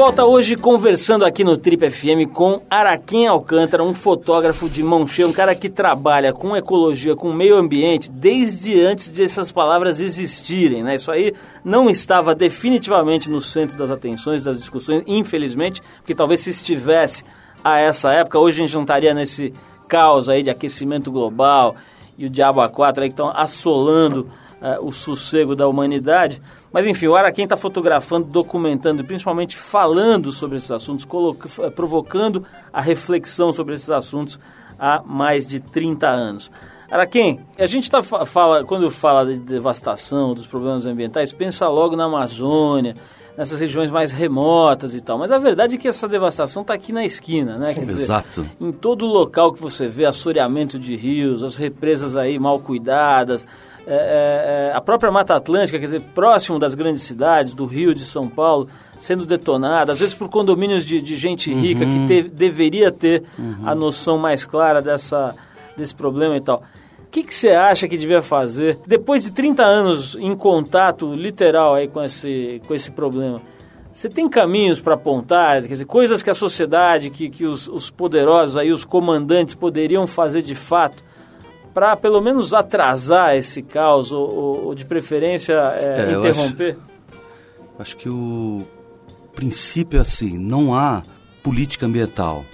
Volta 0.06 0.24
hoje 0.24 0.56
conversando 0.56 1.26
aqui 1.26 1.44
no 1.44 1.58
Trip 1.58 1.90
FM 1.90 2.32
com 2.32 2.62
Araquém 2.70 3.28
Alcântara, 3.28 3.84
um 3.84 3.92
fotógrafo 3.92 4.70
de 4.70 4.84
mão 4.84 5.08
cheia, 5.08 5.28
um 5.28 5.34
cara 5.34 5.56
que 5.56 5.68
trabalha 5.68 6.32
com 6.32 6.56
ecologia, 6.56 7.16
com 7.16 7.34
meio 7.34 7.58
ambiente, 7.58 8.12
desde 8.12 8.80
antes 8.80 9.12
de 9.12 9.24
essas 9.24 9.52
palavras 9.52 10.00
existirem, 10.00 10.84
né? 10.84 10.94
Isso 10.94 11.12
aí 11.12 11.34
não 11.64 11.90
estava 11.90 12.36
definitivamente 12.36 13.32
no 13.32 13.42
centro 13.42 13.76
das 13.76 13.90
atenções, 13.90 14.44
das 14.44 14.60
discussões, 14.60 15.04
infelizmente, 15.08 15.82
porque 15.98 16.14
talvez 16.14 16.42
se 16.42 16.52
estivesse 16.52 17.24
a 17.64 17.80
essa 17.80 18.12
época, 18.12 18.38
hoje 18.38 18.62
a 18.62 18.64
gente 18.64 18.76
não 18.76 18.84
estaria 18.84 19.12
nesse 19.12 19.52
caos 19.88 20.30
aí 20.30 20.44
de 20.44 20.52
aquecimento 20.52 21.12
global 21.12 21.76
e 22.16 22.28
o 22.28 22.30
diabo 22.30 22.62
a 22.62 22.70
quatro 22.70 23.02
aí 23.02 23.10
que 23.10 23.14
estão 23.14 23.32
assolando 23.36 24.30
uh, 24.62 24.86
o 24.86 24.92
sossego 24.92 25.56
da 25.56 25.68
humanidade. 25.68 26.42
Mas 26.72 26.86
enfim, 26.86 27.08
o 27.08 27.16
Araquém 27.16 27.44
está 27.46 27.58
fotografando, 27.58 28.26
documentando 28.26 29.02
e 29.02 29.06
principalmente 29.06 29.58
falando 29.58 30.32
sobre 30.32 30.58
esses 30.58 30.72
assuntos, 30.72 31.06
provocando 31.76 32.46
a 32.72 32.82
reflexão 32.82 33.54
sobre 33.54 33.76
esses 33.76 33.90
assuntos 33.90 34.40
há 34.80 35.02
mais 35.06 35.48
de 35.48 35.60
30 35.60 36.08
anos. 36.08 36.52
Araquém, 36.90 37.40
a 37.58 37.66
gente 37.66 37.90
tá, 37.90 38.04
fala, 38.04 38.64
quando 38.64 38.90
fala 38.92 39.26
de 39.26 39.40
devastação, 39.40 40.34
dos 40.34 40.46
problemas 40.46 40.86
ambientais, 40.86 41.34
pensa 41.34 41.68
logo 41.68 41.96
na 41.96 42.06
Amazônia, 42.06 42.94
nessas 43.38 43.60
regiões 43.60 43.92
mais 43.92 44.12
remotas 44.12 44.96
e 44.96 45.02
tal. 45.02 45.18
Mas 45.18 45.32
a 45.32 45.38
verdade 45.38 45.76
é 45.76 45.78
que 45.78 45.88
essa 45.88 46.08
devastação 46.08 46.62
está 46.62 46.74
aqui 46.74 46.94
na 46.94 47.04
esquina, 47.04 47.58
né? 47.58 47.74
Quer 47.74 47.84
Exato. 47.84 48.44
Dizer, 48.44 48.56
em 48.62 48.72
todo 48.72 49.06
local 49.06 49.52
que 49.52 49.62
você 49.62 49.88
vê 49.88 50.06
assoreamento 50.06 50.80
de 50.80 50.96
rios, 50.96 51.44
as 51.44 51.56
represas 51.56 52.16
aí 52.16 52.38
mal 52.40 52.60
cuidadas, 52.60 53.46
é, 53.88 53.94
é, 53.94 54.70
é, 54.72 54.76
a 54.76 54.82
própria 54.82 55.12
Mata 55.12 55.36
Atlântica, 55.36 55.78
quer 55.78 55.86
dizer, 55.86 56.02
próximo 56.14 56.58
das 56.58 56.74
grandes 56.74 57.04
cidades, 57.04 57.54
do 57.54 57.66
Rio, 57.66 57.94
de 57.94 58.04
São 58.04 58.28
Paulo, 58.28 58.68
sendo 58.98 59.26
detonada, 59.26 59.92
às 59.92 60.00
vezes 60.00 60.16
por 60.16 60.30
condomínios 60.30 60.86
de, 60.86 61.02
de 61.02 61.16
gente 61.16 61.54
rica 61.54 61.86
uhum. 61.86 62.08
que 62.08 62.24
te, 62.24 62.30
deveria 62.30 62.92
ter 62.92 63.24
uhum. 63.38 63.58
a 63.64 63.76
noção 63.76 64.18
mais 64.18 64.46
clara 64.46 64.82
dessa, 64.82 65.36
desse 65.78 65.94
problema 65.94 66.36
e 66.36 66.42
tal. 66.42 66.64
O 67.04 67.12
que, 67.12 67.24
que 67.24 67.34
você 67.34 67.50
acha 67.50 67.88
que 67.88 67.98
devia 67.98 68.22
fazer 68.22 68.80
depois 68.86 69.24
de 69.24 69.32
30 69.32 69.64
anos 69.64 70.16
em 70.20 70.36
contato 70.36 71.14
literal 71.14 71.76
aí 71.76 71.88
com 71.88 72.04
esse, 72.04 72.62
com 72.68 72.74
esse 72.74 72.92
problema? 72.92 73.42
Você 73.92 74.10
tem 74.10 74.28
caminhos 74.28 74.82
para 74.82 74.96
apontar, 74.96 75.62
quer 75.62 75.70
dizer, 75.70 75.86
coisas 75.86 76.22
que 76.22 76.30
a 76.30 76.34
sociedade, 76.34 77.10
que, 77.10 77.30
que 77.30 77.46
os, 77.46 77.70
os 77.70 77.90
poderosos 77.90 78.58
aí, 78.58 78.72
os 78.74 78.84
comandantes 78.84 79.56
poderiam 79.56 80.06
fazer 80.06 80.42
de 80.42 80.56
fato 80.56 81.02
para 81.76 81.98
pelo 81.98 82.22
menos 82.22 82.54
atrasar 82.54 83.36
esse 83.36 83.62
caos 83.62 84.14
ou, 84.14 84.68
ou, 84.68 84.74
de 84.74 84.86
preferência 84.86 85.54
é, 85.54 86.14
é, 86.14 86.18
interromper? 86.18 86.78
Acho, 87.74 87.82
acho 87.82 87.98
que 87.98 88.08
o 88.08 88.66
princípio 89.36 89.98
é 89.98 90.02
assim, 90.02 90.38
não 90.38 90.74
há 90.74 91.04
política 91.44 91.86
ambiental, 91.86 92.46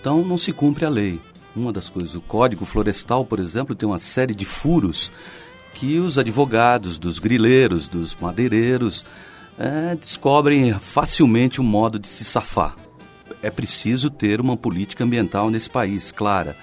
então 0.00 0.24
não 0.24 0.38
se 0.38 0.50
cumpre 0.50 0.86
a 0.86 0.88
lei. 0.88 1.20
Uma 1.54 1.72
das 1.72 1.90
coisas, 1.90 2.14
o 2.14 2.22
Código 2.22 2.64
Florestal, 2.64 3.24
por 3.26 3.38
exemplo, 3.38 3.74
tem 3.74 3.86
uma 3.86 3.98
série 3.98 4.34
de 4.34 4.46
furos 4.46 5.12
que 5.74 5.98
os 5.98 6.18
advogados, 6.18 6.96
dos 6.98 7.18
grileiros, 7.18 7.86
dos 7.86 8.16
madeireiros 8.16 9.04
é, 9.58 9.94
descobrem 9.94 10.72
facilmente 10.72 11.60
um 11.60 11.64
modo 11.64 11.98
de 11.98 12.08
se 12.08 12.24
safar. 12.24 12.74
É 13.42 13.50
preciso 13.50 14.10
ter 14.10 14.40
uma 14.40 14.56
política 14.56 15.04
ambiental 15.04 15.50
nesse 15.50 15.70
país, 15.70 16.12
clara. 16.12 16.56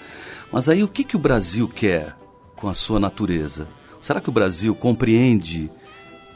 Mas 0.51 0.67
aí 0.67 0.83
o 0.83 0.87
que, 0.87 1.03
que 1.03 1.15
o 1.15 1.19
Brasil 1.19 1.67
quer 1.67 2.15
com 2.55 2.69
a 2.69 2.73
sua 2.73 2.99
natureza? 2.99 3.67
Será 4.01 4.19
que 4.19 4.29
o 4.29 4.33
Brasil 4.33 4.73
compreende 4.75 5.71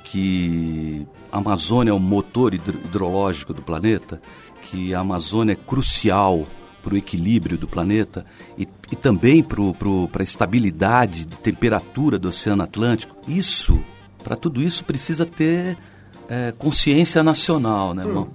que 0.03 1.05
a 1.31 1.37
Amazônia 1.37 1.91
é 1.91 1.93
o 1.93 1.99
motor 1.99 2.53
hidrológico 2.53 3.53
do 3.53 3.61
planeta? 3.61 4.21
Que 4.63 4.93
a 4.93 4.99
Amazônia 4.99 5.53
é 5.53 5.55
crucial 5.55 6.47
para 6.85 6.93
o 6.93 6.97
equilíbrio 6.97 7.57
do 7.57 7.67
planeta 7.67 8.23
e, 8.55 8.67
e 8.91 8.95
também 8.95 9.41
para 9.41 10.21
a 10.21 10.23
estabilidade 10.23 11.25
de 11.25 11.37
temperatura 11.37 12.19
do 12.19 12.29
Oceano 12.29 12.61
Atlântico? 12.61 13.17
Isso, 13.27 13.79
para 14.23 14.37
tudo 14.37 14.61
isso, 14.61 14.85
precisa 14.85 15.25
ter 15.25 15.75
é, 16.29 16.53
consciência 16.57 17.23
nacional, 17.23 17.95
né? 17.95 18.05
Uma, 18.05 18.27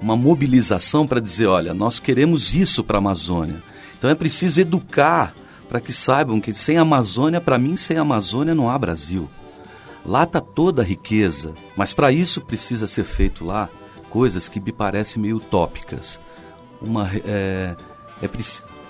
uma 0.00 0.16
mobilização 0.16 1.06
para 1.06 1.20
dizer, 1.20 1.46
olha, 1.46 1.74
nós 1.74 1.98
queremos 1.98 2.54
isso 2.54 2.84
para 2.84 2.98
a 2.98 3.00
Amazônia. 3.00 3.62
Então 3.98 4.08
é 4.08 4.14
preciso 4.14 4.60
educar 4.60 5.34
para 5.68 5.80
que 5.80 5.92
saibam 5.92 6.40
que 6.40 6.54
sem 6.54 6.78
Amazônia, 6.78 7.40
para 7.40 7.58
mim, 7.58 7.76
sem 7.76 7.96
Amazônia 7.96 8.54
não 8.54 8.70
há 8.70 8.78
Brasil. 8.78 9.28
Lá 10.04 10.22
está 10.22 10.40
toda 10.40 10.82
a 10.82 10.84
riqueza, 10.84 11.52
mas 11.76 11.92
para 11.92 12.10
isso 12.10 12.40
precisa 12.40 12.86
ser 12.86 13.04
feito 13.04 13.44
lá 13.44 13.68
coisas 14.08 14.48
que 14.48 14.60
me 14.60 14.72
parecem 14.72 15.20
meio 15.20 15.36
utópicas. 15.36 16.20
Uma, 16.80 17.10
é, 17.12 17.76
é, 18.22 18.30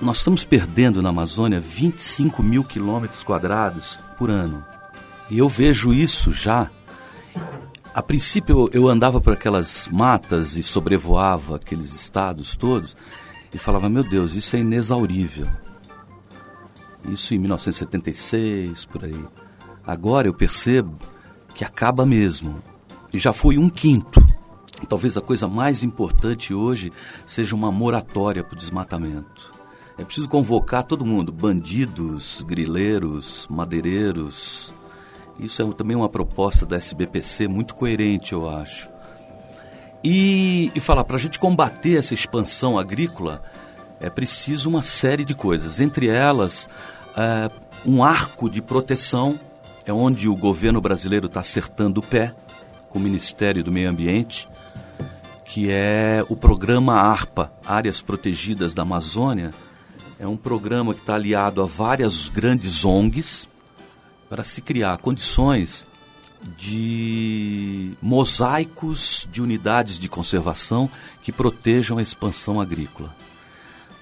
nós 0.01 0.19
estamos 0.19 0.45
perdendo 0.45 1.03
na 1.03 1.09
Amazônia 1.09 1.59
25 1.59 2.43
mil 2.43 2.63
quilômetros 2.63 3.23
quadrados 3.23 3.99
por 4.17 4.31
ano. 4.31 4.65
E 5.29 5.39
eu 5.39 5.49
vejo 5.49 5.93
isso 5.93 6.33
já 6.33 6.71
a 7.99 8.03
princípio 8.03 8.71
eu, 8.73 8.89
andava 8.89 9.21
por 9.21 9.33
aquelas 9.33 9.89
matas 9.89 10.57
e 10.57 10.63
sobrevoava 10.63 11.57
aqueles 11.57 11.93
estados 11.93 12.57
todos 12.57 12.97
e 13.53 13.59
falava, 13.59 13.89
meu 13.89 14.05
Deus, 14.05 14.37
isso 14.37 14.55
é 14.55 14.61
inexaurível. 14.61 15.49
Isso 17.07 17.35
em 17.35 17.39
1976, 17.39 18.85
por 18.85 19.05
aí. 19.05 19.27
Agora 19.85 20.29
eu 20.29 20.33
percebo 20.33 20.97
que 21.57 21.65
acaba 21.65 22.07
mesmo. 22.07 22.63
E 23.13 23.19
já 23.19 23.33
foi 23.33 23.59
um 23.59 23.69
quinto. 23.69 24.25
Talvez 24.89 25.17
a 25.17 25.21
coisa 25.21 25.49
mais 25.49 25.83
importante 25.83 26.55
hoje 26.55 26.93
seja 27.27 27.57
uma 27.57 27.73
moratória 27.73 28.45
para 28.45 28.55
o 28.55 28.57
desmatamento. 28.57 29.53
É 29.99 30.05
preciso 30.05 30.29
convocar 30.29 30.85
todo 30.85 31.05
mundo, 31.05 31.33
bandidos, 31.33 32.45
grileiros, 32.47 33.49
madeireiros, 33.51 34.73
isso 35.39 35.63
é 35.63 35.73
também 35.73 35.97
uma 35.97 36.09
proposta 36.09 36.67
da 36.67 36.77
SBPC 36.77 37.49
muito 37.49 37.75
coerente, 37.75 38.33
eu 38.33 38.49
acho. 38.49 38.89
E, 40.03 40.71
e 40.75 40.81
falar, 40.81 41.05
para 41.05 41.17
a 41.17 41.21
gente 41.21 41.39
combater 41.39 41.99
essa 41.99 42.15
expansão 42.15 42.79
agrícola, 42.79 43.43
é 44.01 44.09
preciso 44.09 44.69
uma 44.69 44.83
série 44.83 45.25
de 45.25 45.35
coisas. 45.35 45.81
Entre 45.81 46.09
elas, 46.09 46.69
é, 47.17 47.51
um 47.85 48.03
arco 48.03 48.49
de 48.49 48.63
proteção, 48.63 49.39
é 49.85 49.93
onde 49.93 50.29
o 50.29 50.37
governo 50.37 50.81
brasileiro 50.81 51.27
está 51.27 51.41
acertando 51.41 52.01
o 52.01 52.03
pé, 52.03 52.35
com 52.89 52.99
o 52.99 53.03
Ministério 53.03 53.63
do 53.63 53.73
Meio 53.73 53.91
Ambiente, 53.91 54.49
que 55.45 55.71
é 55.71 56.25
o 56.29 56.37
programa 56.37 56.95
ARPA, 56.95 57.53
Áreas 57.65 58.01
Protegidas 58.01 58.75
da 58.75 58.83
Amazônia. 58.83 59.51
É 60.19 60.27
um 60.27 60.37
programa 60.37 60.95
que 60.95 61.01
está 61.01 61.15
aliado 61.15 61.63
a 61.63 61.67
várias 61.67 62.29
grandes 62.29 62.85
ONGs, 62.85 63.49
para 64.29 64.45
se 64.45 64.61
criar 64.61 64.99
condições 64.99 65.87
de 66.57 67.93
mosaicos 68.01 69.27
de 69.31 69.43
unidades 69.43 69.99
de 69.99 70.09
conservação 70.09 70.89
que 71.23 71.33
protejam 71.33 71.99
a 71.99 72.03
expansão 72.03 72.61
agrícola. 72.61 73.15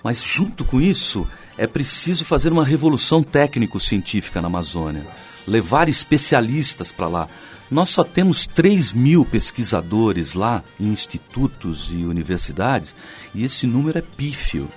Mas, 0.02 0.22
junto 0.22 0.64
com 0.64 0.80
isso, 0.80 1.26
é 1.56 1.66
preciso 1.66 2.24
fazer 2.24 2.52
uma 2.52 2.64
revolução 2.64 3.22
técnico-científica 3.22 4.40
na 4.40 4.46
Amazônia, 4.46 5.06
levar 5.48 5.88
especialistas 5.88 6.92
para 6.92 7.08
lá. 7.08 7.28
Nós 7.68 7.90
só 7.90 8.04
temos 8.04 8.46
3 8.46 8.92
mil 8.92 9.24
pesquisadores 9.24 10.34
lá 10.34 10.62
em 10.78 10.92
institutos 10.92 11.90
e 11.90 12.04
universidades 12.04 12.94
e 13.34 13.44
esse 13.44 13.66
número 13.66 13.98
é 13.98 14.02
pífio. 14.02 14.70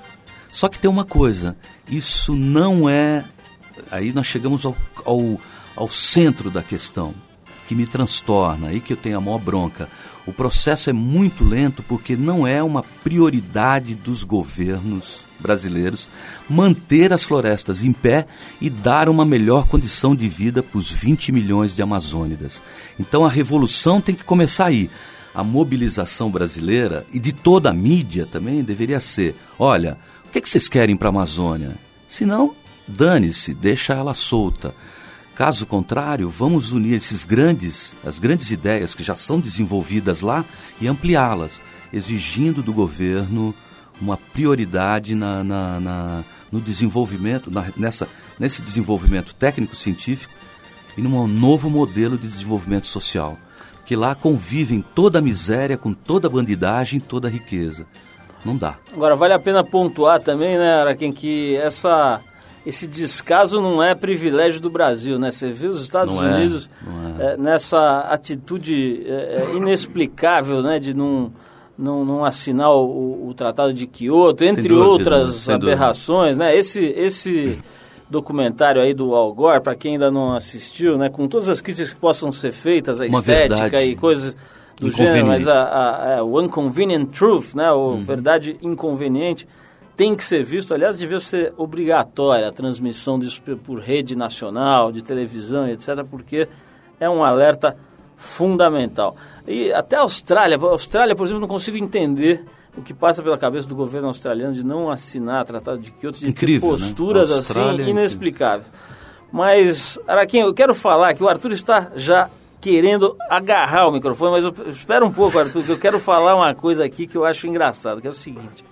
Só 0.51 0.67
que 0.67 0.79
tem 0.79 0.89
uma 0.89 1.05
coisa: 1.05 1.55
isso 1.87 2.35
não 2.35 2.89
é 2.89 3.23
aí 3.91 4.11
nós 4.11 4.27
chegamos 4.27 4.65
ao, 4.65 4.75
ao, 5.05 5.39
ao 5.75 5.89
centro 5.89 6.49
da 6.49 6.63
questão, 6.63 7.13
que 7.67 7.75
me 7.75 7.85
transtorna, 7.85 8.69
aí 8.69 8.79
que 8.79 8.93
eu 8.93 8.97
tenho 8.97 9.17
a 9.17 9.21
maior 9.21 9.37
bronca. 9.37 9.87
O 10.25 10.33
processo 10.33 10.89
é 10.89 10.93
muito 10.93 11.43
lento 11.43 11.81
porque 11.81 12.15
não 12.15 12.45
é 12.45 12.61
uma 12.61 12.83
prioridade 12.83 13.95
dos 13.95 14.23
governos 14.23 15.25
brasileiros 15.39 16.09
manter 16.47 17.13
as 17.13 17.23
florestas 17.23 17.83
em 17.83 17.91
pé 17.91 18.27
e 18.59 18.69
dar 18.69 19.09
uma 19.09 19.25
melhor 19.25 19.67
condição 19.67 20.15
de 20.15 20.27
vida 20.27 20.61
para 20.61 20.77
os 20.77 20.91
20 20.91 21.31
milhões 21.31 21.75
de 21.75 21.81
amazônidas. 21.81 22.61
Então 22.99 23.25
a 23.25 23.29
revolução 23.29 24.01
tem 24.01 24.13
que 24.13 24.23
começar 24.23 24.65
aí. 24.65 24.89
A 25.33 25.43
mobilização 25.43 26.29
brasileira 26.29 27.05
e 27.13 27.19
de 27.19 27.31
toda 27.31 27.69
a 27.69 27.73
mídia 27.73 28.25
também 28.25 28.63
deveria 28.63 28.99
ser: 28.99 29.35
olha, 29.57 29.97
o 30.25 30.31
que, 30.31 30.41
que 30.41 30.49
vocês 30.49 30.67
querem 30.67 30.97
para 30.97 31.07
a 31.07 31.11
Amazônia? 31.11 31.75
Senão, 32.07 32.55
dane-se, 32.89 33.53
deixa 33.53 33.93
ela 33.93 34.13
solta. 34.13 34.73
Caso 35.35 35.65
contrário, 35.65 36.29
vamos 36.29 36.73
unir 36.73 36.95
esses 36.95 37.23
grandes, 37.23 37.95
as 38.03 38.19
grandes 38.19 38.51
ideias 38.51 38.93
que 38.93 39.03
já 39.03 39.15
são 39.15 39.39
desenvolvidas 39.39 40.19
lá 40.21 40.43
e 40.81 40.87
ampliá-las, 40.87 41.63
exigindo 41.93 42.61
do 42.61 42.73
governo 42.73 43.55
uma 44.01 44.17
prioridade 44.17 45.15
na, 45.15 45.43
na, 45.43 45.79
na 45.79 46.25
no 46.51 46.59
desenvolvimento, 46.59 47.51
na, 47.51 47.71
nessa, 47.77 48.07
nesse 48.39 48.61
desenvolvimento 48.61 49.33
técnico-científico 49.35 50.33
e 50.97 51.01
num 51.01 51.27
novo 51.27 51.69
modelo 51.69 52.17
de 52.17 52.27
desenvolvimento 52.27 52.87
social, 52.87 53.37
que 53.85 53.95
lá 53.95 54.15
convivem 54.15 54.83
toda 54.93 55.19
a 55.19 55.21
miséria 55.21 55.77
com 55.77 55.93
toda 55.93 56.27
a 56.27 56.29
bandidagem, 56.29 56.99
toda 56.99 57.27
a 57.27 57.31
riqueza. 57.31 57.85
Não 58.43 58.57
dá. 58.57 58.77
Agora, 58.91 59.15
vale 59.15 59.33
a 59.33 59.39
pena 59.39 59.63
pontuar 59.63 60.21
também, 60.21 60.57
né, 60.57 60.81
Araquém, 60.81 61.11
que 61.11 61.55
essa 61.57 62.21
esse 62.65 62.87
descaso 62.87 63.61
não 63.61 63.81
é 63.81 63.95
privilégio 63.95 64.59
do 64.59 64.69
Brasil, 64.69 65.17
né? 65.17 65.31
Você 65.31 65.49
vê 65.49 65.67
os 65.67 65.81
Estados 65.81 66.15
não 66.15 66.25
é, 66.25 66.35
Unidos 66.35 66.69
é, 67.19 67.23
é. 67.23 67.37
nessa 67.37 67.99
atitude 68.01 69.03
é, 69.05 69.11
é, 69.11 69.55
inexplicável, 69.55 70.61
né? 70.61 70.77
De 70.77 70.93
não, 70.93 71.31
não, 71.77 72.03
não 72.03 72.25
assinar 72.25 72.71
o, 72.71 73.29
o, 73.29 73.33
Tratado 73.33 73.73
de 73.73 73.87
Kyoto, 73.87 74.43
entre 74.43 74.67
dúvida, 74.67 74.87
outras 74.87 75.47
aberrações, 75.47 76.37
né? 76.37 76.55
Esse, 76.55 76.83
esse 76.85 77.57
documentário 78.09 78.81
aí 78.81 78.93
do 78.93 79.15
Al 79.15 79.33
Gore, 79.33 79.61
para 79.61 79.75
quem 79.75 79.93
ainda 79.93 80.11
não 80.11 80.33
assistiu, 80.35 80.97
né? 80.97 81.09
Com 81.09 81.27
todas 81.27 81.47
as 81.47 81.61
críticas 81.61 81.93
que 81.93 81.99
possam 81.99 82.31
ser 82.31 82.51
feitas, 82.51 82.99
a 82.99 83.05
Uma 83.05 83.19
estética 83.19 83.61
verdade. 83.61 83.85
e 83.85 83.95
coisas 83.95 84.35
do 84.77 84.91
gênero, 84.91 85.27
mas 85.27 85.47
a, 85.47 85.53
a, 85.53 86.17
a, 86.17 86.23
o 86.23 86.41
Inconvenient 86.41 87.07
Truth, 87.07 87.53
né? 87.55 87.71
O 87.71 87.91
uhum. 87.91 88.03
Verdade 88.03 88.57
Inconveniente 88.61 89.47
tem 89.99 90.15
que 90.15 90.23
ser 90.23 90.45
visto, 90.45 90.73
aliás, 90.73 90.97
devia 90.97 91.19
ser 91.19 91.53
obrigatória 91.57 92.47
a 92.47 92.53
transmissão 92.53 93.19
disso 93.19 93.41
por 93.61 93.79
rede 93.79 94.15
nacional, 94.15 94.93
de 94.93 95.03
televisão, 95.03 95.67
etc., 95.67 96.05
porque 96.09 96.47
é 97.01 97.09
um 97.09 97.21
alerta 97.21 97.75
fundamental. 98.15 99.17
E 99.45 99.73
até 99.73 99.97
a 99.97 100.03
Austrália, 100.03 100.55
a 100.57 100.61
Austrália, 100.67 101.13
por 101.17 101.25
exemplo, 101.25 101.41
não 101.41 101.49
consigo 101.49 101.75
entender 101.75 102.45
o 102.77 102.81
que 102.81 102.93
passa 102.93 103.21
pela 103.21 103.37
cabeça 103.37 103.67
do 103.67 103.75
governo 103.75 104.07
australiano 104.07 104.53
de 104.53 104.65
não 104.65 104.89
assinar 104.89 105.43
o 105.43 105.45
Tratado 105.45 105.79
de 105.79 105.91
Kyoto, 105.91 106.21
de 106.21 106.29
incrível, 106.29 106.71
né? 106.71 106.77
posturas 106.77 107.29
né? 107.29 107.39
assim 107.39 107.81
é 107.81 107.89
inexplicáveis. 107.89 108.71
Mas, 109.33 109.99
Araquinho, 110.07 110.45
eu 110.45 110.53
quero 110.53 110.73
falar 110.73 111.13
que 111.13 111.21
o 111.21 111.27
Arthur 111.27 111.51
está 111.51 111.91
já 111.97 112.29
querendo 112.61 113.17
agarrar 113.29 113.89
o 113.89 113.91
microfone, 113.91 114.31
mas 114.31 114.45
eu, 114.45 114.53
espera 114.69 115.05
um 115.05 115.11
pouco, 115.11 115.37
Arthur, 115.37 115.61
que 115.61 115.71
eu 115.73 115.77
quero 115.77 115.99
falar 115.99 116.37
uma 116.37 116.55
coisa 116.55 116.85
aqui 116.85 117.05
que 117.05 117.17
eu 117.17 117.25
acho 117.25 117.45
engraçado, 117.47 117.99
que 117.99 118.07
é 118.07 118.09
o 118.09 118.13
seguinte. 118.13 118.63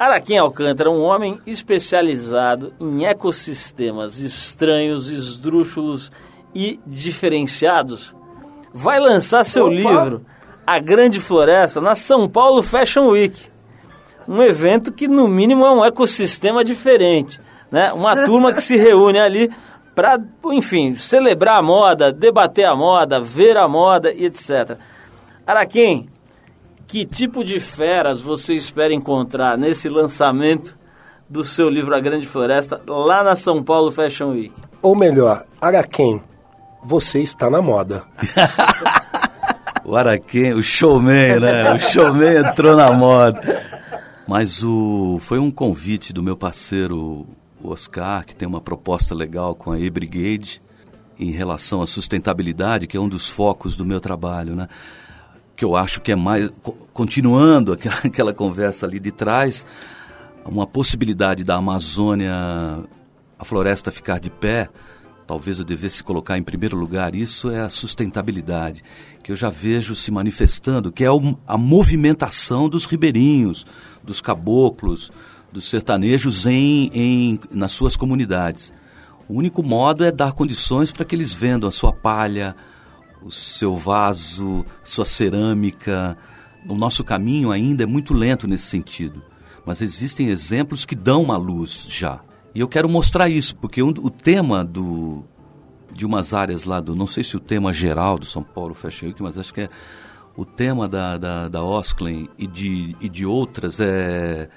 Araquém 0.00 0.38
Alcântara, 0.38 0.90
um 0.90 1.02
homem 1.02 1.38
especializado 1.46 2.72
em 2.80 3.04
ecossistemas 3.04 4.18
estranhos, 4.18 5.10
esdrúxulos 5.10 6.10
e 6.54 6.80
diferenciados, 6.86 8.16
vai 8.72 8.98
lançar 8.98 9.44
seu 9.44 9.66
Opa. 9.66 9.74
livro 9.74 10.24
a 10.66 10.78
Grande 10.78 11.20
Floresta 11.20 11.82
na 11.82 11.94
São 11.94 12.26
Paulo 12.26 12.62
Fashion 12.62 13.08
Week. 13.08 13.38
Um 14.26 14.42
evento 14.42 14.90
que, 14.90 15.06
no 15.06 15.28
mínimo, 15.28 15.66
é 15.66 15.70
um 15.70 15.84
ecossistema 15.84 16.64
diferente. 16.64 17.38
Né? 17.70 17.92
Uma 17.92 18.16
turma 18.24 18.54
que 18.54 18.62
se 18.62 18.78
reúne 18.78 19.18
ali 19.20 19.52
para, 19.94 20.18
enfim, 20.46 20.94
celebrar 20.96 21.58
a 21.58 21.62
moda, 21.62 22.10
debater 22.10 22.64
a 22.64 22.74
moda, 22.74 23.20
ver 23.20 23.54
a 23.58 23.68
moda 23.68 24.10
e 24.10 24.24
etc. 24.24 24.78
Araquém, 25.46 26.08
que 26.90 27.06
tipo 27.06 27.44
de 27.44 27.60
feras 27.60 28.20
você 28.20 28.52
espera 28.52 28.92
encontrar 28.92 29.56
nesse 29.56 29.88
lançamento 29.88 30.76
do 31.28 31.44
seu 31.44 31.70
livro 31.70 31.94
A 31.94 32.00
Grande 32.00 32.26
Floresta 32.26 32.82
lá 32.84 33.22
na 33.22 33.36
São 33.36 33.62
Paulo 33.62 33.92
Fashion 33.92 34.30
Week? 34.30 34.52
Ou 34.82 34.96
melhor, 34.96 35.44
Araquém, 35.60 36.20
você 36.84 37.20
está 37.22 37.48
na 37.48 37.62
moda. 37.62 38.02
o 39.86 39.94
Araquém, 39.94 40.52
o 40.52 40.60
showman, 40.60 41.38
né? 41.38 41.72
O 41.74 41.78
showman 41.78 42.38
entrou 42.38 42.74
na 42.74 42.90
moda. 42.90 43.84
Mas 44.26 44.64
o 44.64 45.20
foi 45.20 45.38
um 45.38 45.50
convite 45.50 46.12
do 46.12 46.24
meu 46.24 46.36
parceiro 46.36 47.24
Oscar, 47.62 48.26
que 48.26 48.34
tem 48.34 48.48
uma 48.48 48.60
proposta 48.60 49.14
legal 49.14 49.54
com 49.54 49.70
a 49.70 49.78
E-Brigade 49.78 50.60
em 51.16 51.30
relação 51.30 51.82
à 51.82 51.86
sustentabilidade, 51.86 52.88
que 52.88 52.96
é 52.96 53.00
um 53.00 53.08
dos 53.08 53.28
focos 53.28 53.76
do 53.76 53.86
meu 53.86 54.00
trabalho, 54.00 54.56
né? 54.56 54.66
Que 55.60 55.64
eu 55.66 55.76
acho 55.76 56.00
que 56.00 56.10
é 56.10 56.16
mais 56.16 56.50
continuando 56.94 57.74
aquela, 57.74 57.98
aquela 58.02 58.32
conversa 58.32 58.86
ali 58.86 58.98
de 58.98 59.10
trás, 59.10 59.66
uma 60.42 60.66
possibilidade 60.66 61.44
da 61.44 61.56
Amazônia, 61.56 62.32
a 63.38 63.44
floresta 63.44 63.90
ficar 63.90 64.18
de 64.18 64.30
pé, 64.30 64.70
talvez 65.26 65.58
eu 65.58 65.64
devesse 65.66 66.02
colocar 66.02 66.38
em 66.38 66.42
primeiro 66.42 66.78
lugar 66.78 67.14
isso 67.14 67.50
é 67.50 67.60
a 67.60 67.68
sustentabilidade, 67.68 68.82
que 69.22 69.30
eu 69.30 69.36
já 69.36 69.50
vejo 69.50 69.94
se 69.94 70.10
manifestando, 70.10 70.90
que 70.90 71.04
é 71.04 71.08
a 71.46 71.58
movimentação 71.58 72.66
dos 72.66 72.86
ribeirinhos, 72.86 73.66
dos 74.02 74.18
caboclos, 74.18 75.12
dos 75.52 75.68
sertanejos 75.68 76.46
em, 76.46 76.90
em, 76.94 77.40
nas 77.50 77.72
suas 77.72 77.96
comunidades. 77.96 78.72
O 79.28 79.34
único 79.34 79.62
modo 79.62 80.04
é 80.04 80.10
dar 80.10 80.32
condições 80.32 80.90
para 80.90 81.04
que 81.04 81.14
eles 81.14 81.34
vendam 81.34 81.68
a 81.68 81.72
sua 81.72 81.92
palha, 81.92 82.56
o 83.22 83.30
seu 83.30 83.76
vaso, 83.76 84.64
sua 84.82 85.04
cerâmica. 85.04 86.16
O 86.68 86.74
nosso 86.74 87.02
caminho 87.04 87.50
ainda 87.50 87.82
é 87.82 87.86
muito 87.86 88.12
lento 88.12 88.46
nesse 88.46 88.66
sentido, 88.66 89.22
mas 89.64 89.80
existem 89.80 90.28
exemplos 90.28 90.84
que 90.84 90.94
dão 90.94 91.22
uma 91.22 91.36
luz 91.36 91.86
já. 91.88 92.20
E 92.54 92.60
eu 92.60 92.68
quero 92.68 92.88
mostrar 92.88 93.28
isso, 93.28 93.56
porque 93.56 93.82
um, 93.82 93.88
o 93.88 94.10
tema 94.10 94.64
do, 94.64 95.24
de 95.92 96.04
umas 96.04 96.34
áreas 96.34 96.64
lá 96.64 96.80
do, 96.80 96.94
não 96.96 97.06
sei 97.06 97.22
se 97.22 97.36
o 97.36 97.40
tema 97.40 97.72
geral 97.72 98.18
do 98.18 98.26
São 98.26 98.42
Paulo 98.42 98.74
Fashion 98.74 99.08
Week, 99.08 99.22
mas 99.22 99.38
acho 99.38 99.54
que 99.54 99.62
é 99.62 99.70
o 100.36 100.44
tema 100.44 100.88
da, 100.88 101.16
da, 101.16 101.48
da 101.48 101.62
Osklen 101.62 102.28
e 102.38 102.46
de, 102.46 102.96
e 103.00 103.08
de 103.08 103.24
outras 103.26 103.80
é 103.80 104.48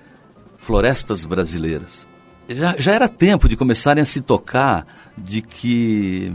florestas 0.58 1.26
brasileiras. 1.26 2.08
Já, 2.48 2.76
já 2.78 2.94
era 2.94 3.10
tempo 3.10 3.48
de 3.48 3.56
começarem 3.56 4.02
a 4.02 4.06
se 4.06 4.22
tocar 4.22 4.86
de 5.18 5.42
que 5.42 6.34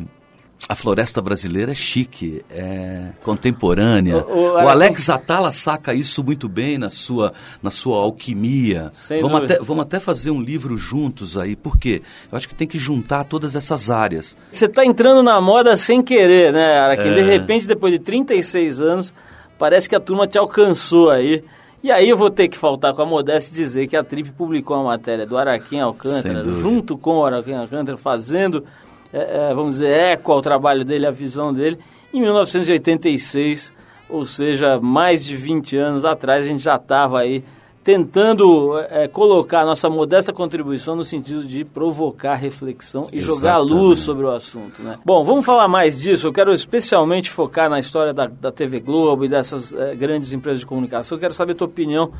a 0.66 0.74
floresta 0.74 1.20
brasileira 1.20 1.72
é 1.72 1.74
chique, 1.74 2.44
é 2.50 3.10
contemporânea. 3.22 4.18
O, 4.18 4.32
o, 4.32 4.52
o 4.54 4.68
Alex 4.68 5.08
Atala 5.08 5.50
saca 5.50 5.94
isso 5.94 6.24
muito 6.24 6.48
bem 6.48 6.78
na 6.78 6.90
sua, 6.90 7.32
na 7.62 7.70
sua 7.70 7.98
alquimia. 7.98 8.90
vamos 9.20 9.44
até, 9.44 9.58
vamos 9.58 9.84
até 9.84 10.00
fazer 10.00 10.30
um 10.30 10.40
livro 10.40 10.76
juntos 10.76 11.38
aí, 11.38 11.54
porque 11.54 12.02
eu 12.30 12.36
acho 12.36 12.48
que 12.48 12.54
tem 12.54 12.66
que 12.66 12.78
juntar 12.78 13.24
todas 13.24 13.54
essas 13.54 13.88
áreas. 13.88 14.36
Você 14.50 14.64
está 14.64 14.84
entrando 14.84 15.22
na 15.22 15.40
moda 15.40 15.76
sem 15.76 16.02
querer, 16.02 16.52
né, 16.52 16.78
Araquim? 16.78 17.10
É... 17.10 17.14
De 17.14 17.22
repente, 17.22 17.66
depois 17.66 17.92
de 17.92 17.98
36 17.98 18.80
anos, 18.80 19.14
parece 19.58 19.88
que 19.88 19.94
a 19.94 20.00
turma 20.00 20.26
te 20.26 20.38
alcançou 20.38 21.10
aí. 21.10 21.44
E 21.82 21.92
aí 21.92 22.08
eu 22.08 22.16
vou 22.16 22.28
ter 22.28 22.48
que 22.48 22.58
faltar 22.58 22.92
com 22.92 23.02
a 23.02 23.06
modéstia 23.06 23.52
e 23.52 23.64
dizer 23.64 23.86
que 23.86 23.96
a 23.96 24.02
Trip 24.02 24.32
publicou 24.32 24.76
uma 24.76 24.90
matéria 24.90 25.24
do 25.24 25.38
Araquém 25.38 25.80
Alcântara, 25.80 26.42
junto 26.44 26.98
com 26.98 27.18
o 27.18 27.24
Araquém 27.24 27.56
Alcântara, 27.56 27.96
fazendo, 27.96 28.64
é, 29.12 29.50
é, 29.50 29.54
vamos 29.54 29.76
dizer, 29.76 29.90
eco 29.90 30.32
ao 30.32 30.42
trabalho 30.42 30.84
dele, 30.84 31.06
a 31.06 31.10
visão 31.10 31.52
dele, 31.52 31.78
em 32.12 32.20
1986, 32.20 33.72
ou 34.08 34.24
seja, 34.24 34.80
mais 34.80 35.24
de 35.24 35.36
20 35.36 35.76
anos 35.76 36.04
atrás, 36.04 36.44
a 36.44 36.48
gente 36.48 36.62
já 36.62 36.76
estava 36.76 37.20
aí 37.20 37.44
tentando 37.88 38.78
é, 38.90 39.08
colocar 39.08 39.60
a 39.60 39.64
nossa 39.64 39.88
modesta 39.88 40.30
contribuição 40.30 40.94
no 40.94 41.02
sentido 41.02 41.42
de 41.42 41.64
provocar 41.64 42.34
reflexão 42.34 43.00
e 43.10 43.16
Exatamente. 43.16 43.24
jogar 43.24 43.58
luz 43.58 44.00
sobre 44.00 44.26
o 44.26 44.30
assunto. 44.30 44.82
Né? 44.82 44.98
Bom, 45.02 45.24
vamos 45.24 45.46
falar 45.46 45.68
mais 45.68 45.98
disso. 45.98 46.26
Eu 46.26 46.32
quero 46.32 46.52
especialmente 46.52 47.30
focar 47.30 47.70
na 47.70 47.78
história 47.78 48.12
da, 48.12 48.26
da 48.26 48.52
TV 48.52 48.80
Globo 48.80 49.24
e 49.24 49.28
dessas 49.28 49.72
é, 49.72 49.94
grandes 49.94 50.34
empresas 50.34 50.60
de 50.60 50.66
comunicação. 50.66 51.16
Eu 51.16 51.20
quero 51.20 51.32
saber 51.32 51.52
a 51.52 51.54
tua 51.54 51.66
opinião 51.66 52.12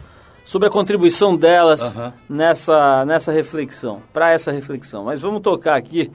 sobre 0.42 0.68
a 0.68 0.70
contribuição 0.70 1.36
delas 1.36 1.82
uhum. 1.82 2.12
nessa, 2.30 3.04
nessa 3.04 3.30
reflexão, 3.30 4.00
para 4.10 4.32
essa 4.32 4.50
reflexão. 4.50 5.04
Mas 5.04 5.20
vamos 5.20 5.42
tocar 5.42 5.76
aqui 5.76 6.10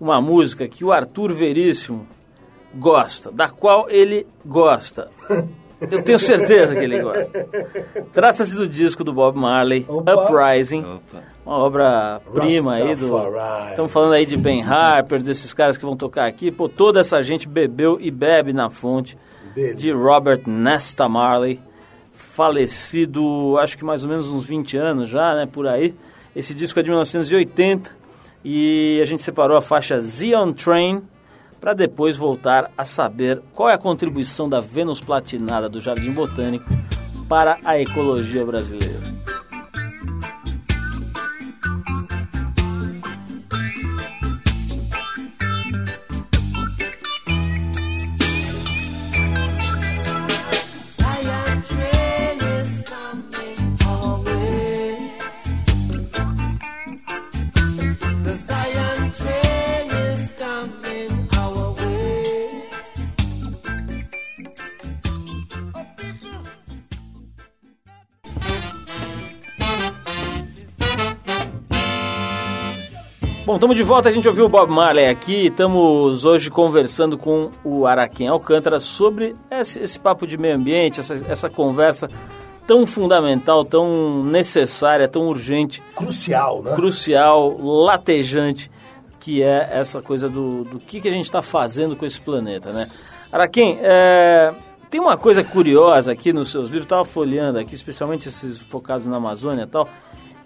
uma 0.00 0.20
música 0.20 0.68
que 0.68 0.84
o 0.84 0.92
Arthur 0.92 1.32
Veríssimo 1.32 2.06
gosta, 2.74 3.30
da 3.30 3.48
qual 3.48 3.88
ele 3.90 4.26
gosta. 4.44 5.08
Eu 5.80 6.02
tenho 6.02 6.18
certeza 6.18 6.74
que 6.74 6.80
ele 6.80 7.00
gosta. 7.00 7.46
Trata-se 8.12 8.56
do 8.56 8.68
disco 8.68 9.04
do 9.04 9.12
Bob 9.12 9.38
Marley, 9.38 9.86
Opa. 9.88 10.24
Uprising. 10.24 10.80
Opa. 10.80 11.22
Uma 11.46 11.58
obra-prima 11.58 12.74
aí 12.74 12.94
do. 12.94 13.16
Estamos 13.70 13.90
falando 13.90 14.12
aí 14.12 14.26
de 14.26 14.36
Ben 14.36 14.62
Harper, 14.62 15.22
desses 15.22 15.54
caras 15.54 15.78
que 15.78 15.84
vão 15.84 15.96
tocar 15.96 16.26
aqui. 16.26 16.50
Pô, 16.50 16.68
toda 16.68 17.00
essa 17.00 17.22
gente 17.22 17.48
bebeu 17.48 17.96
e 18.00 18.10
bebe 18.10 18.52
na 18.52 18.68
fonte 18.68 19.16
de 19.76 19.90
Robert 19.90 20.42
Nesta 20.46 21.08
Marley, 21.08 21.60
falecido 22.12 23.56
acho 23.58 23.78
que 23.78 23.84
mais 23.84 24.04
ou 24.04 24.10
menos 24.10 24.28
uns 24.30 24.46
20 24.46 24.76
anos 24.76 25.08
já, 25.08 25.34
né? 25.34 25.46
Por 25.50 25.66
aí. 25.66 25.94
Esse 26.36 26.54
disco 26.54 26.78
é 26.78 26.82
de 26.82 26.90
1980 26.90 27.97
e 28.44 28.98
a 29.02 29.04
gente 29.04 29.22
separou 29.22 29.56
a 29.56 29.62
faixa 29.62 30.00
Zion 30.00 30.52
Train 30.52 31.02
para 31.60 31.74
depois 31.74 32.16
voltar 32.16 32.70
a 32.78 32.84
saber 32.84 33.42
qual 33.52 33.68
é 33.68 33.74
a 33.74 33.78
contribuição 33.78 34.48
da 34.48 34.60
Vênus 34.60 35.00
platinada 35.00 35.68
do 35.68 35.80
Jardim 35.80 36.12
Botânico 36.12 36.68
para 37.28 37.58
a 37.64 37.78
ecologia 37.80 38.44
brasileira. 38.44 39.17
Estamos 73.68 73.76
de 73.76 73.82
volta, 73.82 74.08
a 74.08 74.12
gente 74.12 74.26
ouviu 74.26 74.46
o 74.46 74.48
Bob 74.48 74.70
Marley 74.70 75.10
aqui, 75.10 75.48
estamos 75.48 76.24
hoje 76.24 76.50
conversando 76.50 77.18
com 77.18 77.50
o 77.62 77.86
Araquém 77.86 78.26
Alcântara 78.26 78.80
sobre 78.80 79.34
esse, 79.50 79.78
esse 79.78 79.98
papo 79.98 80.26
de 80.26 80.38
meio 80.38 80.56
ambiente, 80.56 81.00
essa, 81.00 81.14
essa 81.28 81.50
conversa 81.50 82.08
tão 82.66 82.86
fundamental, 82.86 83.66
tão 83.66 84.24
necessária, 84.24 85.06
tão 85.06 85.28
urgente. 85.28 85.82
Crucial, 85.94 86.62
né? 86.62 86.72
Crucial, 86.74 87.58
latejante, 87.60 88.70
que 89.20 89.42
é 89.42 89.68
essa 89.70 90.00
coisa 90.00 90.30
do, 90.30 90.64
do 90.64 90.78
que, 90.78 90.98
que 90.98 91.08
a 91.08 91.12
gente 91.12 91.26
está 91.26 91.42
fazendo 91.42 91.94
com 91.94 92.06
esse 92.06 92.20
planeta, 92.20 92.72
né? 92.72 92.86
Araquém, 93.30 93.78
é, 93.82 94.50
tem 94.88 94.98
uma 94.98 95.18
coisa 95.18 95.44
curiosa 95.44 96.12
aqui 96.12 96.32
nos 96.32 96.50
seus 96.50 96.70
livros, 96.70 96.86
estava 96.86 97.04
folheando 97.04 97.58
aqui, 97.58 97.74
especialmente 97.74 98.28
esses 98.28 98.58
focados 98.58 99.06
na 99.06 99.18
Amazônia 99.18 99.64
e 99.64 99.68
tal, 99.68 99.86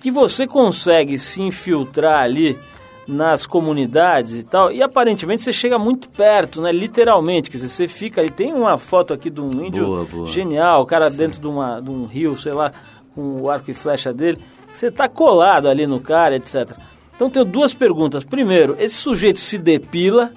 que 0.00 0.10
você 0.10 0.44
consegue 0.44 1.16
se 1.18 1.40
infiltrar 1.40 2.20
ali 2.20 2.58
nas 3.06 3.46
comunidades 3.46 4.34
e 4.34 4.42
tal, 4.42 4.70
e 4.70 4.82
aparentemente 4.82 5.42
você 5.42 5.52
chega 5.52 5.78
muito 5.78 6.08
perto, 6.08 6.60
né? 6.60 6.70
Literalmente, 6.70 7.50
quer 7.50 7.56
dizer, 7.56 7.68
você 7.68 7.88
fica 7.88 8.20
ali. 8.20 8.30
Tem 8.30 8.52
uma 8.52 8.78
foto 8.78 9.12
aqui 9.12 9.28
de 9.28 9.40
um 9.40 9.50
índio 9.64 9.84
boa, 9.84 10.04
boa. 10.04 10.28
genial, 10.28 10.82
o 10.82 10.86
cara 10.86 11.10
Sim. 11.10 11.16
dentro 11.16 11.40
de, 11.40 11.46
uma, 11.46 11.80
de 11.80 11.90
um 11.90 12.06
rio, 12.06 12.38
sei 12.38 12.52
lá, 12.52 12.72
com 13.14 13.42
o 13.42 13.50
arco 13.50 13.70
e 13.70 13.74
flecha 13.74 14.12
dele. 14.12 14.38
Você 14.72 14.90
tá 14.90 15.08
colado 15.08 15.68
ali 15.68 15.86
no 15.86 16.00
cara, 16.00 16.36
etc. 16.36 16.70
Então 17.14 17.28
tenho 17.28 17.44
duas 17.44 17.74
perguntas. 17.74 18.24
Primeiro, 18.24 18.76
esse 18.78 18.94
sujeito 18.94 19.38
se 19.38 19.58
depila 19.58 20.30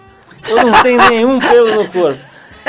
ou 0.49 0.56
não 0.65 0.84
tem 0.84 0.97
nenhum 1.10 1.39
pelo 1.39 1.75
no 1.75 1.88
corpo? 1.89 2.19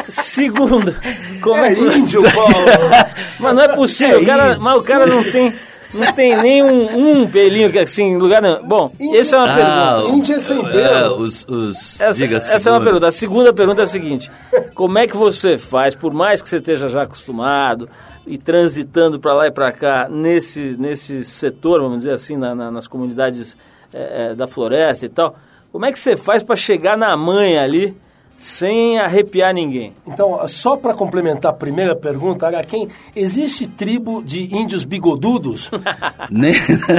Segundo, 0.09 0.95
como 1.41 1.57
é, 1.57 1.73
é 1.73 1.97
índio, 1.97 2.23
Paulo? 2.23 2.55
mas 3.41 3.55
não 3.55 3.63
é 3.63 3.69
possível, 3.69 4.19
é 4.19 4.23
o 4.23 4.27
cara, 4.27 4.59
mas 4.59 4.77
o 4.77 4.83
cara 4.83 5.07
não 5.07 5.23
tem 5.23 5.53
Não 5.95 6.13
tem 6.13 6.37
nem 6.37 6.63
um, 6.63 7.21
um 7.23 7.27
pelinho 7.31 7.71
que 7.71 7.79
assim, 7.79 8.17
lugar 8.17 8.43
não. 8.43 8.63
Bom, 8.63 8.93
Índia- 9.01 9.21
essa 9.21 9.37
é 9.37 9.39
uma 9.39 9.49
Ah, 9.53 9.95
pergunta. 9.95 10.17
Índia 10.17 10.39
sem 10.41 10.59
é, 10.59 10.63
pelo. 10.73 11.17
os, 11.21 11.45
os, 11.49 12.01
Essa, 12.01 12.13
diga, 12.19 12.37
essa 12.37 12.69
é 12.69 12.73
uma 12.73 12.81
pergunta. 12.83 13.07
A 13.07 13.13
segunda 13.13 13.53
pergunta 13.53 13.83
é 13.83 13.85
a 13.85 13.87
seguinte: 13.87 14.31
como 14.75 14.99
é 14.99 15.07
que 15.07 15.17
você 15.17 15.57
faz, 15.59 15.95
por 15.95 16.13
mais 16.13 16.43
que 16.43 16.49
você 16.49 16.57
esteja 16.59 16.89
já 16.89 17.03
acostumado 17.03 17.89
e 18.27 18.37
transitando 18.37 19.19
para 19.21 19.33
lá 19.35 19.47
e 19.47 19.51
para 19.51 19.71
cá 19.73 20.09
nesse, 20.11 20.77
nesse 20.79 21.25
setor, 21.25 21.81
vamos 21.81 21.99
dizer 21.99 22.13
assim, 22.13 22.37
na- 22.37 22.55
na- 22.55 22.71
nas 22.71 22.89
comunidades 22.89 23.57
eh, 23.95 24.31
eh, 24.31 24.35
da 24.35 24.47
floresta 24.49 25.07
e 25.07 25.09
tal, 25.09 25.37
como 25.71 25.87
é 25.87 25.93
que 25.93 25.99
você 25.99 26.17
faz 26.17 26.43
para 26.43 26.57
chegar 26.57 26.97
na 26.99 27.17
manha 27.17 27.63
ali 27.63 27.97
sem 28.37 28.99
arrepiar 28.99 29.53
ninguém? 29.55 29.93
Então, 30.07 30.47
só 30.49 30.77
para 30.77 30.95
complementar 30.95 31.53
a 31.53 31.55
primeira 31.55 31.97
pergunta, 31.97 32.47
Araquém, 32.47 32.89
existe 33.15 33.67
tribo 33.67 34.23
de 34.23 34.55
índios 34.55 34.85
bigodudos? 34.85 35.71
Nem- 36.31 36.55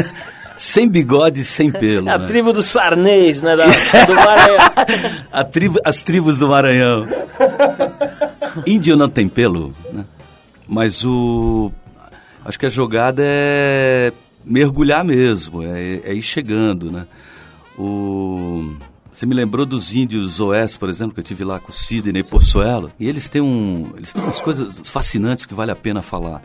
sem 0.57 0.89
bigode 0.89 1.41
e 1.41 1.45
sem 1.45 1.71
pelo. 1.71 2.09
A 2.09 2.17
né? 2.17 2.27
tribo 2.27 2.51
dos 2.51 2.65
sarnês, 2.65 3.41
né? 3.43 3.55
Da, 3.55 3.65
do 3.65 4.15
Maranhão. 4.15 4.57
A 5.31 5.43
tribo- 5.43 5.79
as 5.85 6.01
tribos 6.01 6.39
do 6.39 6.47
Maranhão. 6.47 7.05
Índio 8.65 8.97
não 8.97 9.07
tem 9.07 9.27
pelo, 9.29 9.73
né? 9.93 10.03
Mas 10.67 11.05
o. 11.05 11.71
Acho 12.43 12.57
que 12.59 12.65
a 12.65 12.69
jogada 12.69 13.21
é 13.23 14.11
mergulhar 14.43 15.03
mesmo, 15.03 15.61
é, 15.61 15.99
é 16.03 16.13
ir 16.13 16.21
chegando, 16.21 16.91
né? 16.91 17.05
O. 17.77 18.73
Você 19.17 19.25
me 19.25 19.33
lembrou 19.33 19.65
dos 19.65 19.95
índios 19.95 20.39
oeste, 20.39 20.77
por 20.77 20.89
exemplo, 20.89 21.11
que 21.11 21.19
eu 21.19 21.23
tive 21.23 21.43
lá 21.43 21.59
com 21.59 21.71
o 21.71 21.73
Sidney 21.73 22.23
Possuelo. 22.23 22.91
E 22.99 23.07
eles 23.07 23.27
têm 23.27 23.41
um. 23.41 23.91
Eles 23.95 24.13
têm 24.13 24.23
umas 24.23 24.39
coisas 24.39 24.79
fascinantes 24.83 25.43
que 25.43 25.55
vale 25.55 25.71
a 25.71 25.75
pena 25.75 26.03
falar. 26.03 26.39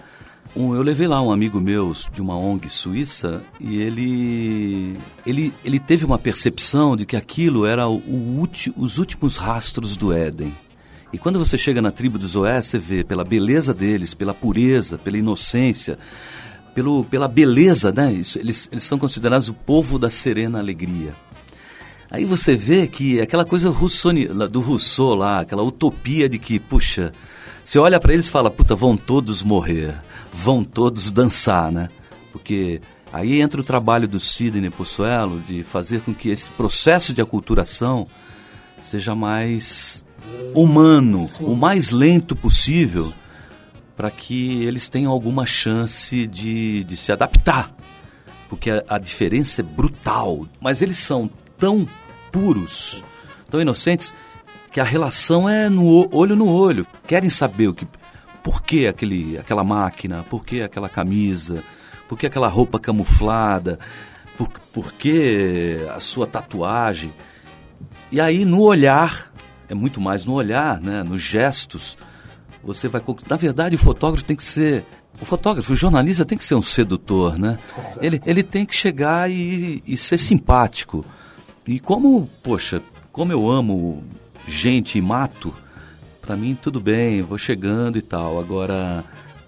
Um, 0.56 0.74
eu 0.74 0.80
levei 0.80 1.06
lá 1.06 1.20
um 1.20 1.30
amigo 1.30 1.60
meu 1.60 1.94
de 2.10 2.22
uma 2.22 2.34
ONG 2.34 2.70
suíça 2.70 3.42
e 3.60 3.76
ele, 3.76 4.96
ele, 5.26 5.52
ele 5.62 5.78
teve 5.78 6.06
uma 6.06 6.18
percepção 6.18 6.96
de 6.96 7.04
que 7.04 7.14
aquilo 7.14 7.66
era 7.66 7.86
o, 7.86 7.98
o 8.06 8.38
ulti- 8.38 8.72
os 8.74 8.96
últimos 8.96 9.36
rastros 9.36 9.94
do 9.94 10.10
Éden. 10.10 10.56
E 11.12 11.18
quando 11.18 11.38
você 11.38 11.58
chega 11.58 11.82
na 11.82 11.90
tribo 11.90 12.16
dos 12.18 12.36
Oés, 12.36 12.64
você 12.64 12.78
vê 12.78 13.04
pela 13.04 13.22
beleza 13.22 13.74
deles, 13.74 14.14
pela 14.14 14.32
pureza, 14.32 14.96
pela 14.96 15.18
inocência, 15.18 15.98
pelo, 16.74 17.04
pela 17.04 17.28
beleza, 17.28 17.92
né? 17.92 18.10
Isso, 18.10 18.38
eles, 18.38 18.66
eles 18.72 18.84
são 18.84 18.98
considerados 18.98 19.46
o 19.50 19.52
povo 19.52 19.98
da 19.98 20.08
serena 20.08 20.58
alegria. 20.58 21.14
Aí 22.12 22.26
você 22.26 22.54
vê 22.54 22.86
que 22.86 23.22
aquela 23.22 23.42
coisa 23.42 23.70
russoni- 23.70 24.26
do 24.26 24.60
Rousseau 24.60 25.14
lá, 25.14 25.40
aquela 25.40 25.62
utopia 25.62 26.28
de 26.28 26.38
que, 26.38 26.60
puxa, 26.60 27.10
você 27.64 27.78
olha 27.78 27.98
para 27.98 28.12
eles 28.12 28.26
e 28.28 28.30
fala, 28.30 28.50
puta, 28.50 28.74
vão 28.74 28.98
todos 28.98 29.42
morrer, 29.42 29.98
vão 30.30 30.62
todos 30.62 31.10
dançar, 31.10 31.72
né? 31.72 31.88
Porque 32.30 32.82
aí 33.10 33.40
entra 33.40 33.62
o 33.62 33.64
trabalho 33.64 34.06
do 34.06 34.20
Sidney 34.20 34.68
Possuelo 34.68 35.40
de 35.40 35.62
fazer 35.62 36.02
com 36.02 36.12
que 36.12 36.28
esse 36.28 36.50
processo 36.50 37.14
de 37.14 37.22
aculturação 37.22 38.06
seja 38.78 39.14
mais 39.14 40.04
humano, 40.54 41.26
o 41.40 41.56
mais 41.56 41.90
lento 41.90 42.36
possível, 42.36 43.10
para 43.96 44.10
que 44.10 44.64
eles 44.64 44.86
tenham 44.86 45.10
alguma 45.10 45.46
chance 45.46 46.26
de, 46.26 46.84
de 46.84 46.94
se 46.94 47.10
adaptar 47.10 47.74
porque 48.52 48.70
a, 48.70 48.84
a 48.86 48.98
diferença 48.98 49.62
é 49.62 49.64
brutal. 49.64 50.46
Mas 50.60 50.82
eles 50.82 50.98
são 50.98 51.30
tão 51.58 51.88
puros, 52.32 53.04
tão 53.48 53.60
inocentes, 53.60 54.14
que 54.72 54.80
a 54.80 54.84
relação 54.84 55.48
é 55.48 55.68
no 55.68 56.08
olho 56.12 56.34
no 56.34 56.48
olho. 56.48 56.86
Querem 57.06 57.28
saber 57.28 57.68
o 57.68 57.74
que, 57.74 57.86
por 58.42 58.62
que 58.62 58.86
aquele, 58.86 59.38
aquela 59.38 59.62
máquina, 59.62 60.24
por 60.28 60.44
que 60.44 60.62
aquela 60.62 60.88
camisa, 60.88 61.62
por 62.08 62.18
que 62.18 62.26
aquela 62.26 62.48
roupa 62.48 62.80
camuflada, 62.80 63.78
por, 64.36 64.48
por 64.72 64.92
que 64.92 65.86
a 65.94 66.00
sua 66.00 66.26
tatuagem. 66.26 67.12
E 68.10 68.20
aí 68.20 68.44
no 68.44 68.62
olhar, 68.62 69.30
é 69.68 69.74
muito 69.74 70.00
mais 70.00 70.24
no 70.24 70.32
olhar, 70.32 70.80
né, 70.80 71.02
nos 71.02 71.20
gestos, 71.20 71.96
você 72.64 72.88
vai. 72.88 73.02
Na 73.28 73.36
verdade, 73.36 73.74
o 73.74 73.78
fotógrafo 73.78 74.24
tem 74.24 74.36
que 74.36 74.44
ser. 74.44 74.84
O 75.20 75.24
fotógrafo, 75.24 75.72
o 75.72 75.76
jornalista 75.76 76.24
tem 76.24 76.38
que 76.38 76.44
ser 76.44 76.54
um 76.54 76.62
sedutor, 76.62 77.38
né? 77.38 77.58
Ele, 78.00 78.20
ele 78.24 78.42
tem 78.42 78.64
que 78.64 78.74
chegar 78.74 79.30
e, 79.30 79.82
e 79.86 79.96
ser 79.96 80.18
simpático. 80.18 81.04
E 81.66 81.78
como, 81.78 82.28
poxa, 82.42 82.82
como 83.12 83.30
eu 83.32 83.50
amo 83.50 84.02
gente 84.46 84.98
e 84.98 85.02
mato, 85.02 85.54
para 86.20 86.36
mim 86.36 86.56
tudo 86.60 86.80
bem, 86.80 87.22
vou 87.22 87.38
chegando 87.38 87.98
e 87.98 88.02
tal. 88.02 88.38
Agora, 88.40 89.04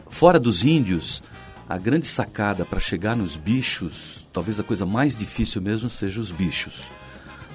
fora 0.08 0.38
dos 0.38 0.62
índios, 0.64 1.22
a 1.68 1.76
grande 1.76 2.06
sacada 2.06 2.64
para 2.64 2.78
chegar 2.78 3.16
nos 3.16 3.36
bichos, 3.36 4.26
talvez 4.32 4.60
a 4.60 4.64
coisa 4.64 4.86
mais 4.86 5.16
difícil 5.16 5.60
mesmo 5.60 5.90
seja 5.90 6.20
os 6.20 6.30
bichos. 6.30 6.82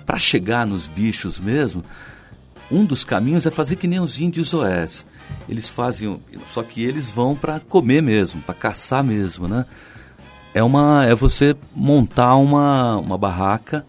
Para 0.05 0.17
chegar 0.17 0.65
nos 0.65 0.87
bichos 0.87 1.39
mesmo, 1.39 1.83
um 2.71 2.83
dos 2.83 3.03
caminhos 3.05 3.45
é 3.45 3.51
fazer 3.51 3.75
que 3.75 3.87
nem 3.87 3.99
os 3.99 4.19
índios 4.19 4.53
oés. 4.53 5.07
Eles 5.47 5.69
fazem, 5.69 6.19
só 6.51 6.63
que 6.63 6.83
eles 6.83 7.09
vão 7.09 7.35
para 7.35 7.59
comer 7.59 8.01
mesmo, 8.01 8.41
para 8.41 8.55
caçar 8.55 9.03
mesmo, 9.03 9.47
né? 9.47 9.65
É 10.53 10.63
uma, 10.63 11.05
é 11.05 11.13
você 11.13 11.55
montar 11.75 12.35
uma, 12.35 12.97
uma 12.97 13.17
barraca, 13.17 13.85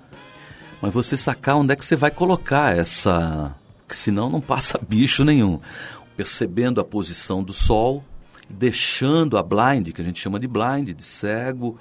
mas 0.80 0.92
você 0.92 1.16
sacar 1.16 1.56
onde 1.56 1.72
é 1.72 1.76
que 1.76 1.84
você 1.84 1.96
vai 1.96 2.10
colocar 2.10 2.76
essa, 2.76 3.54
que 3.88 3.96
senão 3.96 4.30
não 4.30 4.40
passa 4.40 4.78
bicho 4.86 5.24
nenhum. 5.24 5.60
Percebendo 6.16 6.80
a 6.80 6.84
posição 6.84 7.42
do 7.42 7.52
sol, 7.52 8.04
deixando 8.48 9.38
a 9.38 9.42
blind, 9.42 9.92
que 9.92 10.00
a 10.00 10.04
gente 10.04 10.20
chama 10.20 10.40
de 10.40 10.46
blind, 10.46 10.90
de 10.90 11.04
cego, 11.04 11.78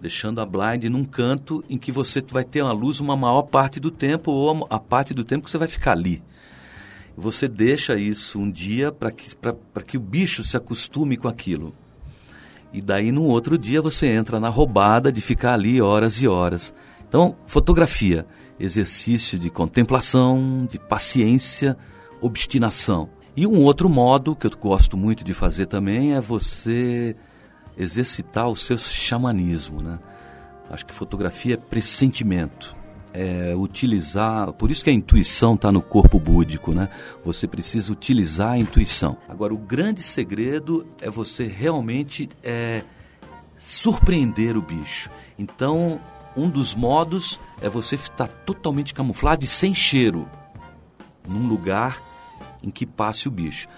deixando 0.00 0.40
a 0.40 0.46
blind 0.46 0.84
num 0.84 1.04
canto 1.04 1.64
em 1.68 1.78
que 1.78 1.92
você 1.92 2.20
vai 2.20 2.44
ter 2.44 2.62
uma 2.62 2.72
luz 2.72 3.00
uma 3.00 3.16
maior 3.16 3.42
parte 3.42 3.78
do 3.78 3.90
tempo 3.90 4.30
ou 4.30 4.66
a 4.68 4.78
parte 4.78 5.14
do 5.14 5.24
tempo 5.24 5.44
que 5.44 5.50
você 5.50 5.58
vai 5.58 5.68
ficar 5.68 5.92
ali. 5.92 6.22
Você 7.16 7.46
deixa 7.46 7.96
isso 7.96 8.38
um 8.38 8.50
dia 8.50 8.90
para 8.90 9.10
que, 9.10 9.36
pra 9.36 9.82
que 9.82 9.96
o 9.96 10.00
bicho 10.00 10.42
se 10.42 10.56
acostume 10.56 11.16
com 11.16 11.28
aquilo. 11.28 11.74
E 12.72 12.80
daí, 12.80 13.12
no 13.12 13.24
outro 13.24 13.58
dia, 13.58 13.82
você 13.82 14.06
entra 14.06 14.40
na 14.40 14.48
roubada 14.48 15.12
de 15.12 15.20
ficar 15.20 15.52
ali 15.52 15.80
horas 15.80 16.22
e 16.22 16.26
horas. 16.26 16.74
Então, 17.06 17.36
fotografia, 17.44 18.26
exercício 18.62 19.38
de 19.38 19.50
contemplação, 19.50 20.66
de 20.70 20.78
paciência, 20.78 21.76
obstinação. 22.20 23.10
E 23.36 23.46
um 23.46 23.62
outro 23.62 23.88
modo 23.88 24.36
que 24.36 24.46
eu 24.46 24.50
gosto 24.56 24.96
muito 24.96 25.24
de 25.24 25.34
fazer 25.34 25.66
também 25.66 26.14
é 26.14 26.20
você 26.20 27.16
exercitar 27.76 28.48
o 28.48 28.56
seu 28.56 28.78
xamanismo, 28.78 29.82
né? 29.82 29.98
Acho 30.70 30.86
que 30.86 30.94
fotografia 30.94 31.54
é 31.54 31.56
pressentimento. 31.56 32.76
É 33.14 33.54
utilizar, 33.54 34.52
por 34.54 34.70
isso 34.70 34.82
que 34.82 34.88
a 34.88 34.92
intuição 34.92 35.54
está 35.54 35.70
no 35.70 35.82
corpo 35.82 36.18
búdico, 36.18 36.74
né? 36.74 36.88
Você 37.24 37.46
precisa 37.46 37.92
utilizar 37.92 38.52
a 38.52 38.58
intuição. 38.58 39.18
Agora, 39.28 39.52
o 39.52 39.58
grande 39.58 40.02
segredo 40.02 40.86
é 41.00 41.10
você 41.10 41.44
realmente 41.44 42.28
é, 42.42 42.82
surpreender 43.56 44.56
o 44.56 44.62
bicho. 44.62 45.10
Então, 45.38 46.00
um 46.36 46.48
dos 46.48 46.74
modos 46.74 47.38
é 47.60 47.68
você 47.68 47.94
estar 47.94 48.28
totalmente 48.28 48.94
camuflado 48.94 49.44
e 49.44 49.48
sem 49.48 49.74
cheiro 49.74 50.28
num 51.28 51.46
lugar 51.46 52.02
em 52.62 52.70
que 52.70 52.86
passe 52.86 53.28
o 53.28 53.30
bicho. 53.30 53.68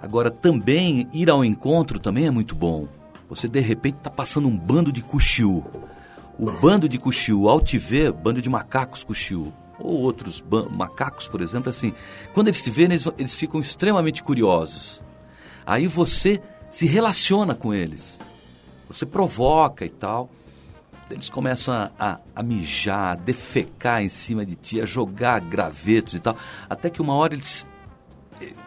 Agora, 0.00 0.30
também 0.30 1.08
ir 1.12 1.30
ao 1.30 1.44
encontro 1.44 1.98
também 1.98 2.26
é 2.26 2.30
muito 2.30 2.54
bom. 2.54 2.86
Você 3.28 3.48
de 3.48 3.60
repente 3.60 3.96
está 3.98 4.10
passando 4.10 4.48
um 4.48 4.56
bando 4.56 4.92
de 4.92 5.02
cuxiu. 5.02 5.64
O 6.38 6.50
bando 6.50 6.88
de 6.88 6.98
cuxiu, 6.98 7.48
ao 7.48 7.60
te 7.60 7.78
ver, 7.78 8.12
bando 8.12 8.42
de 8.42 8.50
macacos 8.50 9.04
cuxiu, 9.04 9.52
ou 9.78 10.00
outros 10.00 10.44
macacos, 10.70 11.28
por 11.28 11.40
exemplo, 11.40 11.70
assim, 11.70 11.92
quando 12.32 12.48
eles 12.48 12.60
te 12.60 12.70
verem, 12.70 12.96
eles, 12.96 13.08
eles 13.16 13.34
ficam 13.34 13.60
extremamente 13.60 14.22
curiosos. 14.22 15.02
Aí 15.64 15.86
você 15.86 16.40
se 16.68 16.86
relaciona 16.86 17.54
com 17.54 17.72
eles. 17.72 18.20
Você 18.88 19.06
provoca 19.06 19.84
e 19.84 19.90
tal. 19.90 20.28
Eles 21.10 21.28
começam 21.28 21.74
a, 21.74 21.90
a, 21.98 22.18
a 22.34 22.42
mijar, 22.42 23.12
a 23.12 23.14
defecar 23.14 24.02
em 24.02 24.08
cima 24.08 24.44
de 24.44 24.54
ti, 24.54 24.80
a 24.80 24.84
jogar 24.84 25.40
gravetos 25.40 26.14
e 26.14 26.20
tal. 26.20 26.36
Até 26.68 26.90
que 26.90 27.02
uma 27.02 27.14
hora 27.14 27.34
eles. 27.34 27.66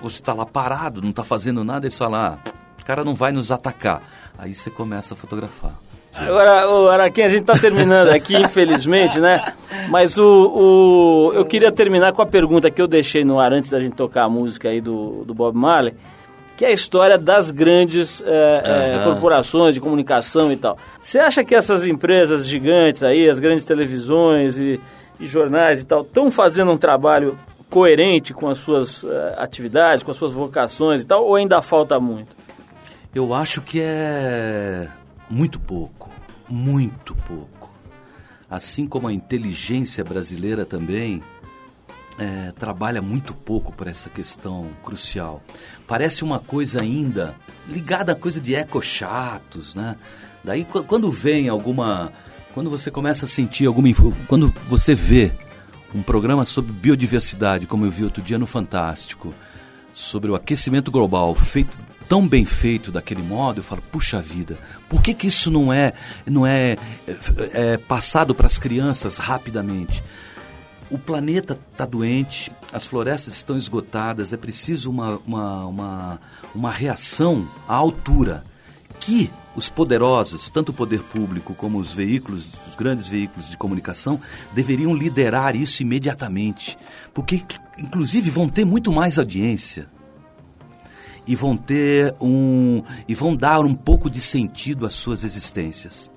Você 0.02 0.20
está 0.20 0.34
lá 0.34 0.46
parado, 0.46 1.02
não 1.02 1.10
está 1.10 1.24
fazendo 1.24 1.64
nada, 1.64 1.86
eles 1.86 1.98
falam: 1.98 2.20
ah, 2.20 2.40
o 2.80 2.86
cara 2.86 3.04
não 3.04 3.16
vai 3.16 3.32
nos 3.32 3.52
atacar. 3.52 4.02
Aí 4.38 4.54
você 4.54 4.70
começa 4.70 5.14
a 5.14 5.18
fotografar. 5.18 5.88
Agora, 6.20 6.68
o 6.70 6.90
Araquém, 6.90 7.26
a 7.26 7.30
gente 7.30 7.42
está 7.42 7.58
terminando 7.58 8.10
aqui, 8.10 8.36
infelizmente, 8.42 9.20
né? 9.20 9.54
Mas 9.90 10.18
o, 10.18 10.24
o, 10.24 11.34
eu 11.34 11.46
queria 11.46 11.72
terminar 11.72 12.12
com 12.14 12.22
a 12.22 12.26
pergunta 12.26 12.72
que 12.72 12.82
eu 12.82 12.88
deixei 12.88 13.24
no 13.24 13.40
ar 13.40 13.54
antes 13.54 13.70
da 13.70 13.80
gente 13.80 13.96
tocar 13.96 14.24
a 14.24 14.30
música 14.30 14.70
aí 14.70 14.82
do, 14.82 15.24
do 15.26 15.34
Bob 15.34 15.56
Marley, 15.56 15.94
que 16.58 16.66
é 16.66 16.70
a 16.70 16.72
história 16.72 17.20
das 17.20 17.52
grandes 17.52 18.22
é, 18.26 18.54
é, 18.64 18.96
Aham. 18.96 19.14
corporações 19.14 19.76
de 19.76 19.80
comunicação 19.80 20.52
e 20.52 20.58
tal. 20.58 20.76
Você 21.00 21.20
acha 21.20 21.44
que 21.44 21.54
essas 21.54 21.86
empresas 21.86 22.48
gigantes 22.48 23.04
aí, 23.04 23.30
as 23.30 23.38
grandes 23.38 23.64
televisões 23.64 24.58
e, 24.58 24.82
e 25.20 25.26
jornais 25.28 25.84
e 25.84 25.86
tal, 25.86 26.02
estão 26.02 26.32
fazendo 26.32 26.72
um 26.72 26.78
trabalho 26.78 27.38
coerente 27.70 28.34
com 28.34 28.48
as 28.48 28.58
suas 28.58 29.04
eh, 29.04 29.36
atividades, 29.38 30.02
com 30.02 30.10
as 30.10 30.18
suas 30.18 30.32
vocações 30.32 31.04
e 31.04 31.08
tal, 31.08 31.26
ou 31.26 31.36
ainda 31.36 31.62
falta 31.62 32.00
muito? 32.00 32.36
Eu 33.14 33.34
acho 33.34 33.62
que 33.62 33.80
é 33.80 34.88
muito 35.30 35.60
pouco. 35.60 36.10
muito 36.50 37.14
pouco. 37.28 37.70
Assim 38.50 38.88
como 38.88 39.08
a 39.08 39.14
inteligência 39.14 40.04
brasileira 40.04 40.66
também 40.66 41.22
é, 42.18 42.52
trabalha 42.52 43.02
muito 43.02 43.34
pouco 43.34 43.72
por 43.74 43.88
essa 43.88 44.10
questão 44.10 44.70
crucial. 44.84 45.42
Parece 45.88 46.24
uma 46.24 46.40
coisa 46.40 46.82
ainda 46.82 47.36
ligada 47.68 48.12
à 48.12 48.16
coisa 48.16 48.42
de 48.42 48.56
ecochatos, 48.56 49.76
né? 49.76 49.96
Daí 50.44 50.66
quando 50.66 51.12
vem 51.12 51.50
alguma. 51.50 52.12
Quando 52.54 52.70
você 52.70 52.90
começa 52.90 53.26
a 53.26 53.28
sentir 53.28 53.66
alguma. 53.68 53.90
Quando 54.28 54.54
você 54.68 54.96
vê 54.96 55.32
um 55.94 56.02
programa 56.02 56.46
sobre 56.46 56.72
biodiversidade, 56.72 57.68
como 57.68 57.86
eu 57.86 57.92
vi 57.92 58.04
outro 58.04 58.22
dia 58.22 58.38
no 58.38 58.48
Fantástico, 58.48 59.34
sobre 59.94 60.30
o 60.32 60.36
aquecimento 60.36 60.92
global, 60.92 61.34
feito 61.36 61.78
tão 62.08 62.28
bem 62.28 62.46
feito 62.46 62.92
daquele 62.92 63.22
modo, 63.22 63.60
eu 63.60 63.64
falo, 63.64 63.82
puxa 63.92 64.22
vida, 64.22 64.58
por 64.88 65.02
que, 65.02 65.14
que 65.14 65.28
isso 65.28 65.52
não 65.52 65.74
é, 65.74 65.94
não 66.26 66.48
é, 66.48 66.78
é, 67.06 67.74
é 67.74 67.78
passado 67.78 68.34
para 68.34 68.48
as 68.48 68.58
crianças 68.58 69.18
rapidamente? 69.18 70.04
O 70.90 70.98
planeta 70.98 71.60
está 71.72 71.86
doente, 71.86 72.52
as 72.72 72.86
florestas 72.86 73.34
estão 73.36 73.58
esgotadas, 73.58 74.32
é 74.32 74.38
preciso 74.38 74.90
uma, 74.90 75.20
uma, 75.26 75.66
uma, 75.66 76.22
uma 76.56 76.72
reação 76.72 77.48
à 77.68 77.76
altura 77.76 78.44
que 79.00 79.30
os 79.56 79.70
poderosos, 79.70 80.50
tanto 80.50 80.70
o 80.70 80.74
poder 80.74 81.02
público 81.02 81.54
como 81.54 81.80
os 81.80 81.92
veículos, 81.92 82.48
os 82.68 82.76
grandes 82.76 83.08
veículos 83.08 83.50
de 83.50 83.58
comunicação, 83.58 84.20
deveriam 84.54 84.96
liderar 84.96 85.56
isso 85.56 85.82
imediatamente, 85.82 86.78
porque 87.14 87.44
inclusive 87.78 88.30
vão 88.30 88.48
ter 88.48 88.66
muito 88.66 88.92
mais 88.92 89.18
audiência 89.18 89.88
e 91.26 91.36
vão 91.36 91.58
ter 91.58 92.16
um 92.22 92.82
e 93.08 93.14
vão 93.14 93.36
dar 93.36 93.66
um 93.66 93.74
pouco 93.74 94.10
de 94.10 94.22
sentido 94.22 94.86
às 94.86 94.94
suas 94.94 95.24
existências. 95.24 96.10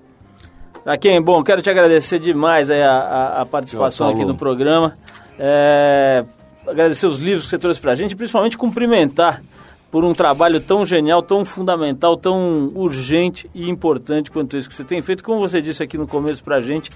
Raquel, 0.84 1.22
bom, 1.22 1.42
quero 1.42 1.60
te 1.60 1.70
agradecer 1.70 2.18
demais 2.18 2.70
a, 2.70 2.74
a, 2.74 3.40
a 3.42 3.46
participação 3.46 4.08
aqui 4.08 4.24
no 4.24 4.34
programa. 4.34 4.96
É, 5.38 6.24
agradecer 6.66 7.06
os 7.06 7.18
livros 7.18 7.44
que 7.44 7.50
você 7.50 7.58
trouxe 7.58 7.80
para 7.80 7.92
a 7.92 7.94
gente, 7.94 8.16
principalmente 8.16 8.56
cumprimentar 8.56 9.42
por 9.90 10.04
um 10.04 10.14
trabalho 10.14 10.60
tão 10.60 10.86
genial, 10.86 11.22
tão 11.22 11.44
fundamental, 11.44 12.16
tão 12.16 12.70
urgente 12.74 13.50
e 13.54 13.68
importante 13.68 14.30
quanto 14.30 14.56
esse 14.56 14.68
que 14.68 14.74
você 14.74 14.84
tem 14.84 15.02
feito. 15.02 15.24
Como 15.24 15.40
você 15.40 15.60
disse 15.60 15.82
aqui 15.82 15.98
no 15.98 16.06
começo 16.06 16.42
para 16.42 16.56
a 16.56 16.60
gente, 16.60 16.90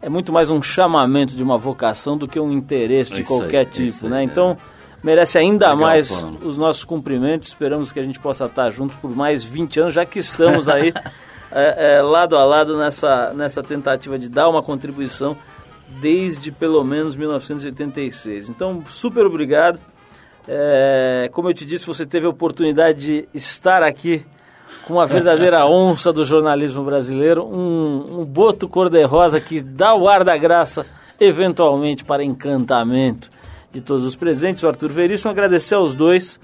é 0.00 0.08
muito 0.08 0.32
mais 0.32 0.48
um 0.48 0.62
chamamento 0.62 1.36
de 1.36 1.42
uma 1.42 1.58
vocação 1.58 2.16
do 2.16 2.28
que 2.28 2.38
um 2.38 2.52
interesse 2.52 3.12
de 3.12 3.22
é 3.22 3.24
qualquer 3.24 3.58
aí, 3.58 3.62
é 3.62 3.66
tipo, 3.66 4.08
né? 4.08 4.18
Aí, 4.18 4.24
então, 4.24 4.50
é. 4.52 4.56
merece 5.02 5.38
ainda 5.38 5.72
Legal, 5.72 5.80
mais 5.80 6.10
os 6.42 6.56
nossos 6.56 6.84
cumprimentos. 6.84 7.48
Esperamos 7.48 7.90
que 7.92 7.98
a 7.98 8.04
gente 8.04 8.20
possa 8.20 8.44
estar 8.46 8.70
juntos 8.70 8.96
por 8.96 9.10
mais 9.14 9.42
20 9.42 9.80
anos, 9.80 9.94
já 9.94 10.06
que 10.06 10.20
estamos 10.20 10.68
aí 10.68 10.92
é, 11.50 11.96
é, 11.96 12.02
lado 12.02 12.36
a 12.36 12.44
lado 12.44 12.76
nessa, 12.76 13.32
nessa 13.34 13.62
tentativa 13.62 14.18
de 14.18 14.28
dar 14.28 14.48
uma 14.48 14.62
contribuição 14.62 15.36
desde 16.00 16.50
pelo 16.50 16.82
menos 16.84 17.16
1986. 17.16 18.48
Então, 18.48 18.82
super 18.86 19.24
obrigado. 19.24 19.80
É, 20.48 21.28
como 21.32 21.48
eu 21.48 21.54
te 21.54 21.64
disse, 21.64 21.86
você 21.86 22.04
teve 22.04 22.26
a 22.26 22.30
oportunidade 22.30 22.98
de 23.00 23.28
estar 23.34 23.82
aqui 23.82 24.24
com 24.86 24.94
uma 24.94 25.06
verdadeira 25.06 25.66
onça 25.66 26.12
do 26.12 26.24
jornalismo 26.24 26.82
brasileiro, 26.82 27.44
um, 27.44 28.20
um 28.20 28.24
boto 28.24 28.68
cor-de-rosa 28.68 29.40
que 29.40 29.60
dá 29.60 29.94
o 29.94 30.08
ar 30.08 30.24
da 30.24 30.36
graça, 30.36 30.86
eventualmente 31.20 32.04
para 32.04 32.24
encantamento 32.24 33.30
de 33.72 33.80
todos 33.80 34.04
os 34.04 34.16
presentes. 34.16 34.62
O 34.62 34.68
Arthur 34.68 34.90
Veríssimo, 34.90 35.30
agradecer 35.30 35.74
aos 35.74 35.94
dois. 35.94 36.40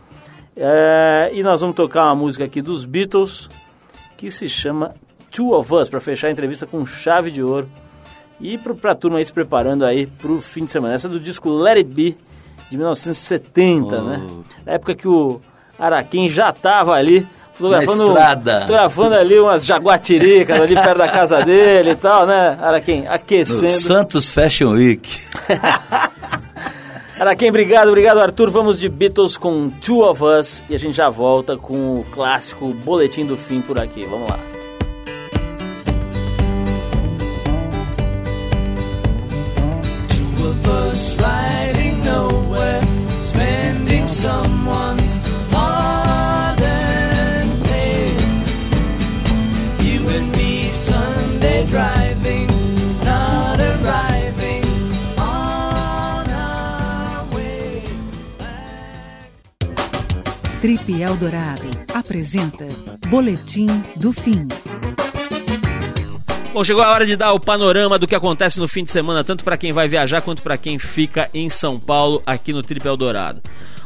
É, 0.57 1.31
e 1.33 1.43
nós 1.43 1.61
vamos 1.61 1.75
tocar 1.75 2.05
uma 2.05 2.15
música 2.15 2.45
aqui 2.45 2.61
dos 2.61 2.85
Beatles 2.85 3.49
que 4.23 4.31
se 4.31 4.49
chama 4.49 4.95
Two 5.33 5.53
of 5.53 5.75
Us, 5.75 5.89
para 5.89 5.99
fechar 5.99 6.29
a 6.29 6.31
entrevista 6.31 6.65
com 6.65 6.87
chave 6.87 7.29
de 7.29 7.43
ouro. 7.43 7.69
E 8.41 8.57
para 8.57 8.93
a 8.93 8.95
turma 8.95 9.19
aí 9.19 9.25
se 9.25 9.33
preparando 9.33 9.85
aí 9.85 10.07
para 10.07 10.31
o 10.31 10.41
fim 10.41 10.65
de 10.65 10.71
semana. 10.71 10.95
Essa 10.95 11.09
é 11.09 11.11
do 11.11 11.19
disco 11.19 11.51
Let 11.51 11.79
It 11.79 11.91
Be 11.91 12.17
de 12.71 12.77
1970, 12.77 13.97
oh. 13.97 14.05
né? 14.05 14.29
Na 14.65 14.73
época 14.75 14.95
que 14.95 15.09
o 15.09 15.41
Araquém 15.77 16.29
já 16.29 16.51
estava 16.51 16.93
ali 16.93 17.27
fotografando, 17.53 18.15
fotografando 18.61 19.15
ali 19.17 19.41
umas 19.41 19.67
jaguatiricas 19.67 20.61
ali 20.61 20.75
perto 20.77 20.99
da 20.99 21.09
casa 21.09 21.45
dele 21.45 21.91
e 21.91 21.97
tal, 21.97 22.25
né? 22.25 22.57
Araquém, 22.61 23.05
aquecendo. 23.09 23.65
No 23.65 23.71
Santos 23.71 24.29
Fashion 24.29 24.71
Week. 24.75 25.19
Araquém, 27.23 27.51
obrigado, 27.51 27.87
obrigado 27.87 28.19
Arthur. 28.19 28.51
Vamos 28.51 28.81
de 28.81 28.89
Beatles 28.89 29.37
com 29.37 29.71
Two 29.71 30.03
of 30.03 30.25
Us 30.25 30.61
e 30.69 30.75
a 30.75 30.77
gente 30.77 30.97
já 30.97 31.09
volta 31.09 31.57
com 31.57 32.01
o 32.01 32.05
clássico 32.11 32.75
Boletim 32.85 33.25
do 33.25 33.37
Fim 33.37 33.61
por 33.61 33.79
aqui. 33.79 34.05
Vamos 34.07 34.29
lá. 34.29 34.41
Two 40.09 40.49
of 40.49 40.69
us 40.69 41.17
riding 41.21 42.03
nowhere, 42.03 42.81
spending 43.23 44.09
someone's 44.09 45.02
Trip 60.63 61.03
Eldorado 61.03 61.69
apresenta 61.93 62.69
Boletim 63.09 63.67
do 63.97 64.13
Fim. 64.13 64.47
Bom, 66.55 66.63
chegou 66.63 66.85
a 66.85 66.93
hora 66.93 67.05
de 67.05 67.17
dar 67.17 67.33
o 67.33 67.41
panorama 67.41 67.99
do 67.99 68.07
que 68.07 68.15
acontece 68.15 68.61
no 68.61 68.69
fim 68.69 68.85
de 68.85 68.93
semana, 68.93 69.25
tanto 69.25 69.43
para 69.43 69.57
quem 69.57 69.73
vai 69.73 69.89
viajar 69.89 70.23
quanto 70.23 70.41
para 70.41 70.57
quem 70.57 70.79
fica 70.79 71.29
em 71.35 71.51
São 71.51 71.81
Paulo, 71.81 72.23
aqui 72.25 72.53
no 72.53 72.63
Triple 72.63 72.89
Eldorado. 72.89 73.43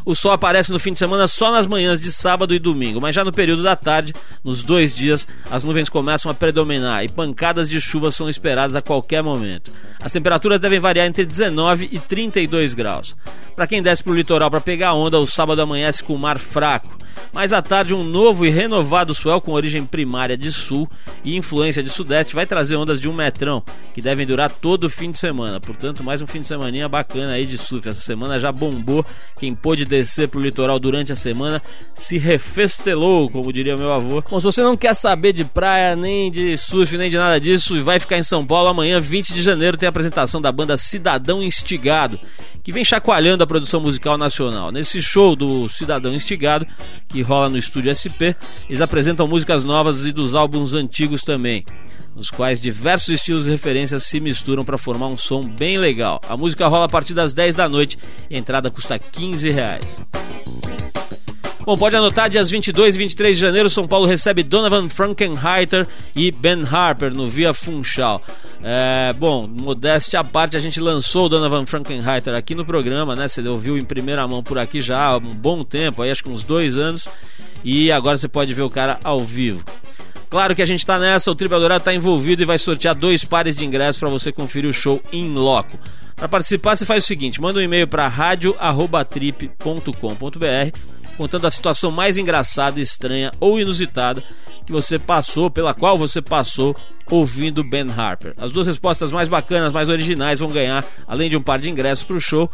O 0.06 0.14
sol 0.14 0.30
aparece 0.30 0.70
no 0.70 0.78
fim 0.78 0.92
de 0.92 0.98
semana 0.98 1.26
só 1.26 1.50
nas 1.50 1.66
manhãs 1.66 2.00
de 2.00 2.12
sábado 2.12 2.54
e 2.54 2.60
domingo, 2.60 3.00
mas 3.00 3.12
já 3.12 3.24
no 3.24 3.32
período 3.32 3.64
da 3.64 3.74
tarde, 3.74 4.14
nos 4.44 4.62
dois 4.62 4.94
dias, 4.94 5.26
as 5.50 5.64
nuvens 5.64 5.88
começam 5.88 6.30
a 6.30 6.34
predominar 6.34 7.04
e 7.04 7.08
pancadas 7.08 7.68
de 7.68 7.80
chuva 7.80 8.12
são 8.12 8.28
esperadas 8.28 8.76
a 8.76 8.80
qualquer 8.80 9.20
momento. 9.20 9.72
As 10.00 10.12
temperaturas 10.12 10.60
devem 10.60 10.78
variar 10.78 11.08
entre 11.08 11.26
19 11.26 11.88
e 11.90 11.98
32 11.98 12.72
graus. 12.72 13.16
Para 13.56 13.66
quem 13.66 13.82
desce 13.82 14.04
para 14.04 14.12
o 14.12 14.16
litoral 14.16 14.48
para 14.48 14.60
pegar 14.60 14.94
onda, 14.94 15.18
o 15.18 15.26
sábado 15.26 15.60
amanhece 15.60 16.04
com 16.04 16.14
o 16.14 16.18
mar 16.18 16.38
fraco 16.38 16.96
mais 17.36 17.52
à 17.52 17.60
tarde, 17.60 17.92
um 17.92 18.02
novo 18.02 18.46
e 18.46 18.48
renovado 18.48 19.12
swell 19.12 19.42
com 19.42 19.52
origem 19.52 19.84
primária 19.84 20.38
de 20.38 20.50
sul 20.50 20.90
e 21.22 21.36
influência 21.36 21.82
de 21.82 21.90
sudeste 21.90 22.34
vai 22.34 22.46
trazer 22.46 22.76
ondas 22.76 22.98
de 22.98 23.10
um 23.10 23.12
metrão, 23.12 23.62
que 23.92 24.00
devem 24.00 24.24
durar 24.24 24.50
todo 24.50 24.84
o 24.84 24.88
fim 24.88 25.10
de 25.10 25.18
semana. 25.18 25.60
Portanto, 25.60 26.02
mais 26.02 26.22
um 26.22 26.26
fim 26.26 26.40
de 26.40 26.46
semana 26.46 26.88
bacana 26.88 27.32
aí 27.32 27.44
de 27.44 27.58
surf. 27.58 27.86
Essa 27.86 28.00
semana 28.00 28.40
já 28.40 28.50
bombou. 28.50 29.04
Quem 29.38 29.54
pôde 29.54 29.84
descer 29.84 30.28
pro 30.28 30.40
litoral 30.40 30.78
durante 30.78 31.12
a 31.12 31.14
semana 31.14 31.60
se 31.94 32.16
refestelou, 32.16 33.28
como 33.28 33.52
diria 33.52 33.76
meu 33.76 33.92
avô. 33.92 34.24
Bom, 34.30 34.40
se 34.40 34.46
você 34.46 34.62
não 34.62 34.74
quer 34.74 34.94
saber 34.94 35.34
de 35.34 35.44
praia, 35.44 35.94
nem 35.94 36.30
de 36.30 36.56
surf, 36.56 36.96
nem 36.96 37.10
de 37.10 37.18
nada 37.18 37.38
disso, 37.38 37.76
e 37.76 37.82
vai 37.82 38.00
ficar 38.00 38.16
em 38.16 38.22
São 38.22 38.46
Paulo, 38.46 38.70
amanhã, 38.70 38.98
20 38.98 39.34
de 39.34 39.42
janeiro, 39.42 39.76
tem 39.76 39.86
a 39.86 39.90
apresentação 39.90 40.40
da 40.40 40.50
banda 40.50 40.74
Cidadão 40.78 41.42
Instigado, 41.42 42.18
que 42.64 42.72
vem 42.72 42.82
chacoalhando 42.82 43.44
a 43.44 43.46
produção 43.46 43.78
musical 43.78 44.16
nacional. 44.16 44.72
Nesse 44.72 45.02
show 45.02 45.36
do 45.36 45.68
Cidadão 45.68 46.14
Instigado, 46.14 46.66
que 47.06 47.25
rola 47.26 47.48
no 47.48 47.58
estúdio 47.58 47.90
SP, 47.90 48.32
eles 48.68 48.80
apresentam 48.80 49.26
músicas 49.26 49.64
novas 49.64 50.06
e 50.06 50.12
dos 50.12 50.34
álbuns 50.34 50.72
antigos 50.72 51.22
também, 51.22 51.64
nos 52.14 52.30
quais 52.30 52.60
diversos 52.60 53.08
estilos 53.08 53.46
e 53.46 53.50
referências 53.50 54.04
se 54.04 54.20
misturam 54.20 54.64
para 54.64 54.78
formar 54.78 55.08
um 55.08 55.16
som 55.16 55.42
bem 55.42 55.76
legal. 55.76 56.20
A 56.28 56.36
música 56.36 56.68
rola 56.68 56.86
a 56.86 56.88
partir 56.88 57.12
das 57.12 57.34
10 57.34 57.56
da 57.56 57.68
noite 57.68 57.98
entrada 58.30 58.70
custa 58.70 58.98
15 58.98 59.50
reais. 59.50 60.00
Bom, 61.66 61.76
pode 61.76 61.96
anotar, 61.96 62.30
dias 62.30 62.48
22 62.48 62.94
e 62.94 62.98
23 62.98 63.36
de 63.36 63.40
janeiro, 63.40 63.68
São 63.68 63.88
Paulo 63.88 64.06
recebe 64.06 64.44
Donovan 64.44 64.88
Frankenheiter 64.88 65.84
e 66.14 66.30
Ben 66.30 66.62
Harper 66.62 67.12
no 67.12 67.28
Via 67.28 67.52
Funchal. 67.52 68.22
É, 68.62 69.12
bom, 69.14 69.48
modéstia 69.48 70.20
à 70.20 70.24
parte, 70.24 70.56
a 70.56 70.60
gente 70.60 70.78
lançou 70.78 71.26
o 71.26 71.28
Donovan 71.28 71.66
Frankenheiter 71.66 72.36
aqui 72.36 72.54
no 72.54 72.64
programa, 72.64 73.16
né? 73.16 73.26
Você 73.26 73.40
ouviu 73.48 73.76
em 73.76 73.84
primeira 73.84 74.24
mão 74.28 74.44
por 74.44 74.60
aqui 74.60 74.80
já 74.80 75.06
há 75.06 75.16
um 75.16 75.34
bom 75.34 75.64
tempo, 75.64 76.02
aí 76.02 76.10
acho 76.12 76.22
que 76.22 76.30
uns 76.30 76.44
dois 76.44 76.78
anos, 76.78 77.08
e 77.64 77.90
agora 77.90 78.16
você 78.16 78.28
pode 78.28 78.54
ver 78.54 78.62
o 78.62 78.70
cara 78.70 79.00
ao 79.02 79.24
vivo. 79.24 79.64
Claro 80.30 80.54
que 80.54 80.62
a 80.62 80.66
gente 80.66 80.78
está 80.78 81.00
nessa, 81.00 81.32
o 81.32 81.34
Triple 81.34 81.58
Dourado 81.58 81.80
está 81.80 81.92
envolvido 81.92 82.42
e 82.42 82.46
vai 82.46 82.58
sortear 82.58 82.94
dois 82.94 83.24
pares 83.24 83.56
de 83.56 83.64
ingressos 83.64 83.98
para 83.98 84.08
você 84.08 84.30
conferir 84.30 84.70
o 84.70 84.72
show 84.72 85.02
em 85.12 85.34
loco. 85.34 85.76
Para 86.14 86.28
participar, 86.28 86.76
você 86.76 86.86
faz 86.86 87.02
o 87.02 87.06
seguinte: 87.08 87.40
manda 87.40 87.58
um 87.58 87.62
e-mail 87.62 87.88
para 87.88 88.06
radio@trip.com.br 88.06 91.05
contando 91.16 91.46
a 91.46 91.50
situação 91.50 91.90
mais 91.90 92.16
engraçada, 92.16 92.80
estranha 92.80 93.32
ou 93.40 93.58
inusitada 93.58 94.22
que 94.64 94.72
você 94.72 94.98
passou, 94.98 95.48
pela 95.48 95.72
qual 95.72 95.96
você 95.96 96.20
passou 96.20 96.76
ouvindo 97.08 97.62
Ben 97.62 97.86
Harper. 97.88 98.34
As 98.36 98.50
duas 98.50 98.66
respostas 98.66 99.12
mais 99.12 99.28
bacanas, 99.28 99.72
mais 99.72 99.88
originais 99.88 100.40
vão 100.40 100.48
ganhar, 100.48 100.84
além 101.06 101.30
de 101.30 101.36
um 101.36 101.42
par 101.42 101.60
de 101.60 101.70
ingressos 101.70 102.04
para 102.04 102.16
o 102.16 102.20
show, 102.20 102.50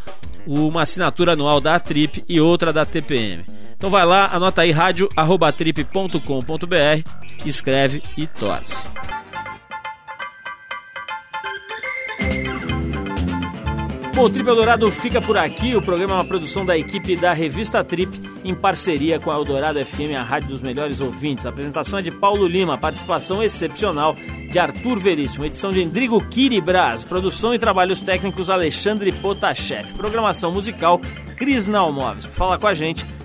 uma 0.46 0.82
assinatura 0.82 1.32
anual 1.32 1.60
da 1.60 1.80
Trip 1.80 2.22
e 2.28 2.40
outra 2.40 2.72
da 2.72 2.84
TPM. 2.84 3.44
Então 3.76 3.90
vai 3.90 4.04
lá, 4.04 4.28
anota 4.32 4.62
aí 4.62 4.70
radio@trip.com.br, 4.70 7.08
escreve 7.44 8.02
e 8.16 8.26
torce. 8.26 8.84
Bom, 14.14 14.24
o 14.24 14.30
Trip 14.30 14.46
Eldorado 14.46 14.90
fica 14.90 15.22
por 15.22 15.38
aqui. 15.38 15.74
O 15.74 15.80
programa 15.80 16.12
é 16.12 16.16
uma 16.16 16.24
produção 16.24 16.66
da 16.66 16.76
equipe 16.76 17.16
da 17.16 17.32
Revista 17.32 17.82
Trip, 17.82 18.20
em 18.44 18.54
parceria 18.54 19.18
com 19.18 19.30
a 19.30 19.34
Eldorado 19.34 19.82
FM, 19.82 20.14
a 20.18 20.22
rádio 20.22 20.50
dos 20.50 20.60
melhores 20.60 21.00
ouvintes. 21.00 21.46
A 21.46 21.48
apresentação 21.48 21.98
é 21.98 22.02
de 22.02 22.10
Paulo 22.10 22.46
Lima, 22.46 22.76
participação 22.76 23.42
excepcional 23.42 24.14
de 24.50 24.58
Arthur 24.58 24.98
Veríssimo, 24.98 25.46
edição 25.46 25.72
de 25.72 25.80
Endrigo 25.80 26.22
Kiribras, 26.28 27.04
produção 27.04 27.54
e 27.54 27.58
trabalhos 27.58 28.02
técnicos 28.02 28.50
Alexandre 28.50 29.12
Potashev, 29.12 29.94
programação 29.94 30.52
musical 30.52 31.00
Cris 31.34 31.66
Nalmoves. 31.66 32.26
Falar 32.26 32.58
com 32.58 32.66
a 32.66 32.74
gente, 32.74 33.06